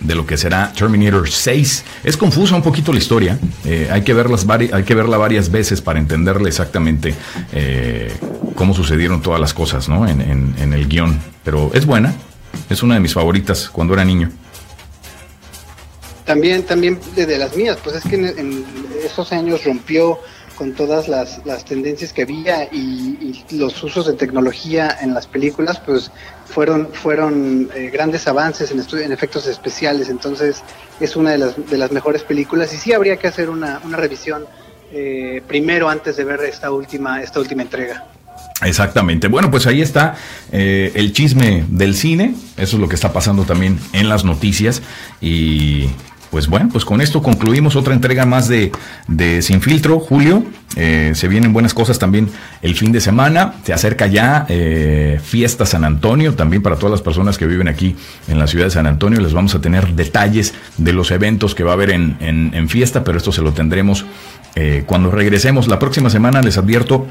de 0.00 0.14
lo 0.14 0.26
que 0.26 0.36
será 0.36 0.72
Terminator 0.72 1.28
6. 1.28 1.84
Es 2.04 2.16
confusa 2.16 2.54
un 2.54 2.62
poquito 2.62 2.92
la 2.92 2.98
historia. 2.98 3.38
Eh, 3.64 3.88
hay, 3.90 4.02
que 4.02 4.12
verlas 4.12 4.46
hay 4.48 4.82
que 4.84 4.94
verla 4.94 5.16
varias 5.16 5.50
veces 5.50 5.80
para 5.80 5.98
entenderle 5.98 6.48
exactamente 6.48 7.14
eh, 7.52 8.12
cómo 8.54 8.74
sucedieron 8.74 9.22
todas 9.22 9.40
las 9.40 9.54
cosas 9.54 9.88
¿no? 9.88 10.06
en, 10.06 10.72
el 10.72 10.88
guion. 10.88 11.18
Pero 11.42 11.70
es 11.74 11.86
buena. 11.86 12.14
Es 12.68 12.82
una 12.82 12.94
de 12.94 13.00
mis 13.00 13.14
favoritas 13.14 13.68
cuando 13.70 13.94
era 13.94 14.04
niño. 14.04 14.30
También, 16.24 16.62
también 16.62 16.98
de, 17.14 17.38
las 17.38 17.54
mías, 17.56 17.78
pues 17.82 17.96
es 17.96 18.04
que 18.04 18.14
en 18.14 18.64
esos 19.04 19.30
años 19.32 19.64
rompió 19.64 20.18
con 20.56 20.72
todas 20.74 21.08
las, 21.08 21.42
tendencias 21.64 22.12
que 22.12 22.22
había 22.22 22.64
y, 22.64 23.44
los 23.50 23.82
usos 23.82 24.06
de 24.06 24.14
tecnología 24.14 24.96
en 25.00 25.14
las 25.14 25.26
películas, 25.26 25.80
pues 25.84 26.10
fueron, 26.46 26.88
fueron 26.92 27.70
eh, 27.74 27.90
grandes 27.92 28.26
avances 28.26 28.70
en, 28.70 28.80
en 29.02 29.12
efectos 29.12 29.46
especiales. 29.46 30.08
Entonces 30.08 30.62
es 31.00 31.16
una 31.16 31.32
de 31.32 31.38
las, 31.38 31.70
de 31.70 31.78
las 31.78 31.92
mejores 31.92 32.22
películas 32.22 32.72
y 32.72 32.76
sí 32.76 32.92
habría 32.92 33.16
que 33.16 33.26
hacer 33.26 33.50
una, 33.50 33.80
una 33.84 33.96
revisión 33.96 34.46
eh, 34.92 35.42
primero 35.46 35.88
antes 35.88 36.16
de 36.16 36.24
ver 36.24 36.40
esta 36.40 36.70
última, 36.70 37.20
esta 37.20 37.40
última 37.40 37.62
entrega. 37.62 38.06
Exactamente. 38.62 39.28
Bueno, 39.28 39.50
pues 39.50 39.66
ahí 39.66 39.82
está 39.82 40.14
eh, 40.52 40.92
el 40.94 41.12
chisme 41.12 41.64
del 41.68 41.94
cine. 41.94 42.34
Eso 42.56 42.76
es 42.76 42.80
lo 42.80 42.88
que 42.88 42.94
está 42.94 43.12
pasando 43.12 43.44
también 43.44 43.78
en 43.92 44.08
las 44.08 44.24
noticias. 44.24 44.82
Y 45.20 45.88
pues 46.34 46.48
bueno, 46.48 46.68
pues 46.72 46.84
con 46.84 47.00
esto 47.00 47.22
concluimos 47.22 47.76
otra 47.76 47.94
entrega 47.94 48.26
más 48.26 48.48
de, 48.48 48.72
Sin 49.40 49.60
Filtro, 49.60 50.00
Julio. 50.00 50.42
Eh, 50.74 51.12
se 51.14 51.28
vienen 51.28 51.52
buenas 51.52 51.74
cosas 51.74 52.00
también 52.00 52.28
el 52.60 52.74
fin 52.74 52.90
de 52.90 53.00
semana. 53.00 53.54
Se 53.62 53.72
acerca 53.72 54.08
ya 54.08 54.44
eh, 54.48 55.20
Fiesta 55.22 55.64
San 55.64 55.84
Antonio, 55.84 56.34
también 56.34 56.60
para 56.60 56.74
todas 56.74 56.90
las 56.90 57.02
personas 57.02 57.38
que 57.38 57.46
viven 57.46 57.68
aquí 57.68 57.94
en 58.26 58.40
la 58.40 58.48
ciudad 58.48 58.64
de 58.64 58.72
San 58.72 58.88
Antonio. 58.88 59.20
Les 59.20 59.32
vamos 59.32 59.54
a 59.54 59.60
tener 59.60 59.94
detalles 59.94 60.54
de 60.76 60.92
los 60.92 61.12
eventos 61.12 61.54
que 61.54 61.62
va 61.62 61.70
a 61.70 61.74
haber 61.74 61.90
en, 61.90 62.68
fiesta, 62.68 63.04
pero 63.04 63.16
esto 63.16 63.30
se 63.30 63.40
lo 63.40 63.52
tendremos 63.52 64.04
eh, 64.56 64.82
cuando 64.86 65.12
regresemos. 65.12 65.68
La 65.68 65.78
próxima 65.78 66.10
semana 66.10 66.42
les 66.42 66.58
advierto 66.58 67.06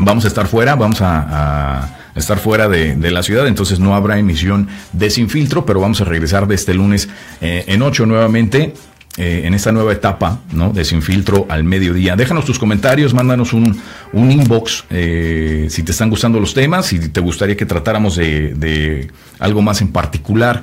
vamos 0.00 0.24
a 0.24 0.28
estar 0.28 0.46
fuera, 0.46 0.74
vamos 0.74 1.00
a, 1.00 1.96
estar 2.14 2.38
fuera 2.38 2.68
de, 2.68 3.10
la 3.10 3.22
ciudad, 3.22 3.46
entonces 3.46 3.78
no 3.78 3.94
habrá 3.94 4.18
emisión 4.18 4.68
de 4.92 5.10
Sin 5.10 5.28
Filtro, 5.28 5.64
pero 5.64 5.80
vamos 5.80 6.00
a 6.00 6.04
regresar 6.04 6.46
de 6.46 6.54
este 6.54 6.74
lunes 6.74 7.08
eh, 7.40 7.64
en 7.68 7.82
8 7.82 8.06
nuevamente. 8.06 8.74
Eh, 9.18 9.42
en 9.44 9.54
esta 9.54 9.72
nueva 9.72 9.92
etapa 9.92 10.38
¿no? 10.52 10.72
de 10.72 10.84
Sin 10.84 11.02
Filtro 11.02 11.44
al 11.48 11.64
mediodía. 11.64 12.14
Déjanos 12.14 12.44
tus 12.44 12.60
comentarios, 12.60 13.12
mándanos 13.12 13.52
un, 13.52 13.76
inbox 14.14 14.84
eh, 14.88 15.66
si 15.68 15.82
te 15.82 15.90
están 15.90 16.10
gustando 16.10 16.38
los 16.38 16.54
temas, 16.54 16.86
si 16.86 17.08
te 17.08 17.20
gustaría 17.20 17.56
que 17.56 17.66
tratáramos 17.66 18.14
de, 18.14 18.54
de 18.54 19.10
algo 19.40 19.62
más 19.62 19.82
en 19.82 19.88
particular. 19.88 20.62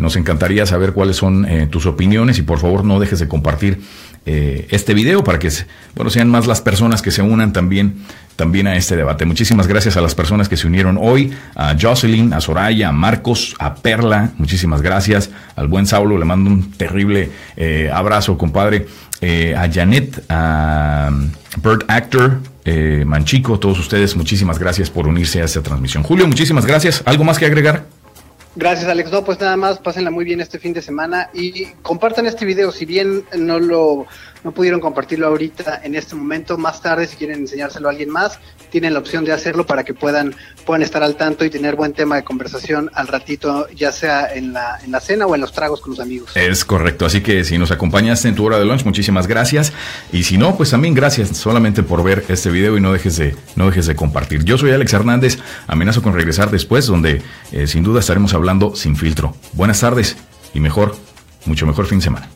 nos 0.00 0.16
encantaría 0.16 0.66
saber 0.66 0.92
cuáles 0.92 1.16
son 1.16 1.46
tus 1.70 1.86
opiniones 1.86 2.38
y 2.38 2.42
por 2.42 2.58
favor 2.58 2.84
no 2.84 2.98
dejes 2.98 3.20
de 3.20 3.28
compartir 3.28 3.80
eh, 4.26 4.66
este 4.70 4.92
video 4.92 5.24
para 5.24 5.38
que 5.38 5.48
bueno, 5.94 6.10
sean 6.10 6.28
más 6.28 6.46
las 6.46 6.60
personas 6.60 7.00
que 7.02 7.10
se 7.10 7.22
unan 7.22 7.52
también, 7.52 8.04
también 8.36 8.66
a 8.66 8.76
este 8.76 8.96
debate. 8.96 9.24
Muchísimas 9.24 9.66
gracias 9.66 9.96
a 9.96 10.00
las 10.00 10.14
personas 10.14 10.48
que 10.48 10.56
se 10.56 10.66
unieron 10.66 10.98
hoy, 11.00 11.32
a 11.54 11.74
Jocelyn, 11.80 12.32
a 12.32 12.40
Soraya, 12.40 12.88
a 12.88 12.92
Marcos, 12.92 13.54
a 13.58 13.74
Perla, 13.74 14.30
muchísimas 14.38 14.82
gracias, 14.82 15.30
al 15.56 15.68
buen 15.68 15.86
Saulo, 15.86 16.18
le 16.18 16.24
mando 16.24 16.50
un 16.50 16.70
terrible 16.72 17.30
eh, 17.56 17.90
abrazo, 17.92 18.36
compadre, 18.36 18.86
eh, 19.20 19.54
a 19.56 19.70
Janet, 19.72 20.24
a 20.28 21.10
Bird 21.62 21.84
Actor, 21.88 22.40
Manchico, 23.04 23.58
todos 23.58 23.80
ustedes, 23.80 24.14
muchísimas 24.14 24.58
gracias 24.60 24.90
por 24.90 25.08
unirse 25.08 25.42
a 25.42 25.44
esta 25.44 25.60
transmisión. 25.60 26.04
Julio, 26.04 26.28
muchísimas 26.28 26.64
gracias. 26.66 27.02
¿Algo 27.04 27.24
más 27.24 27.36
que 27.36 27.46
agregar? 27.46 27.99
Gracias, 28.56 28.90
Alex. 28.90 29.12
No, 29.12 29.24
pues 29.24 29.38
nada 29.38 29.56
más, 29.56 29.78
pásenla 29.78 30.10
muy 30.10 30.24
bien 30.24 30.40
este 30.40 30.58
fin 30.58 30.72
de 30.72 30.82
semana 30.82 31.30
y 31.32 31.66
compartan 31.82 32.26
este 32.26 32.44
video. 32.44 32.72
Si 32.72 32.84
bien 32.84 33.24
no 33.36 33.60
lo 33.60 34.06
no 34.44 34.52
pudieron 34.52 34.80
compartirlo 34.80 35.26
ahorita 35.26 35.80
en 35.82 35.94
este 35.94 36.14
momento, 36.14 36.56
más 36.58 36.80
tarde, 36.80 37.06
si 37.06 37.16
quieren 37.16 37.40
enseñárselo 37.40 37.88
a 37.88 37.90
alguien 37.90 38.10
más, 38.10 38.38
tienen 38.70 38.94
la 38.94 39.00
opción 39.00 39.24
de 39.24 39.32
hacerlo 39.32 39.66
para 39.66 39.84
que 39.84 39.94
puedan, 39.94 40.34
puedan 40.64 40.82
estar 40.82 41.02
al 41.02 41.16
tanto 41.16 41.44
y 41.44 41.50
tener 41.50 41.76
buen 41.76 41.92
tema 41.92 42.16
de 42.16 42.22
conversación 42.24 42.90
al 42.94 43.08
ratito, 43.08 43.68
ya 43.70 43.92
sea 43.92 44.32
en 44.32 44.52
la, 44.52 44.78
en 44.82 44.92
la 44.92 45.00
cena 45.00 45.26
o 45.26 45.34
en 45.34 45.40
los 45.40 45.52
tragos 45.52 45.80
con 45.80 45.90
los 45.90 46.00
amigos. 46.00 46.30
Es 46.36 46.64
correcto. 46.64 47.06
Así 47.06 47.20
que 47.20 47.44
si 47.44 47.58
nos 47.58 47.70
acompañaste 47.70 48.28
en 48.28 48.34
tu 48.34 48.44
hora 48.44 48.58
de 48.58 48.64
lunch, 48.64 48.84
muchísimas 48.84 49.26
gracias. 49.26 49.72
Y 50.12 50.22
si 50.22 50.38
no, 50.38 50.56
pues 50.56 50.70
también 50.70 50.94
gracias 50.94 51.36
solamente 51.36 51.82
por 51.82 52.02
ver 52.02 52.24
este 52.28 52.50
video 52.50 52.76
y 52.76 52.80
no 52.80 52.92
dejes 52.92 53.16
de, 53.16 53.34
no 53.56 53.66
dejes 53.66 53.86
de 53.86 53.96
compartir. 53.96 54.44
Yo 54.44 54.56
soy 54.56 54.70
Alex 54.70 54.92
Hernández. 54.92 55.38
Amenazo 55.66 56.02
con 56.02 56.14
regresar 56.14 56.50
después, 56.50 56.86
donde 56.86 57.22
eh, 57.52 57.66
sin 57.66 57.82
duda 57.82 58.00
estaremos 58.00 58.34
hablando 58.34 58.76
sin 58.76 58.96
filtro. 58.96 59.34
Buenas 59.52 59.80
tardes 59.80 60.16
y 60.54 60.60
mejor, 60.60 60.96
mucho 61.44 61.66
mejor 61.66 61.86
fin 61.86 61.98
de 61.98 62.04
semana. 62.04 62.28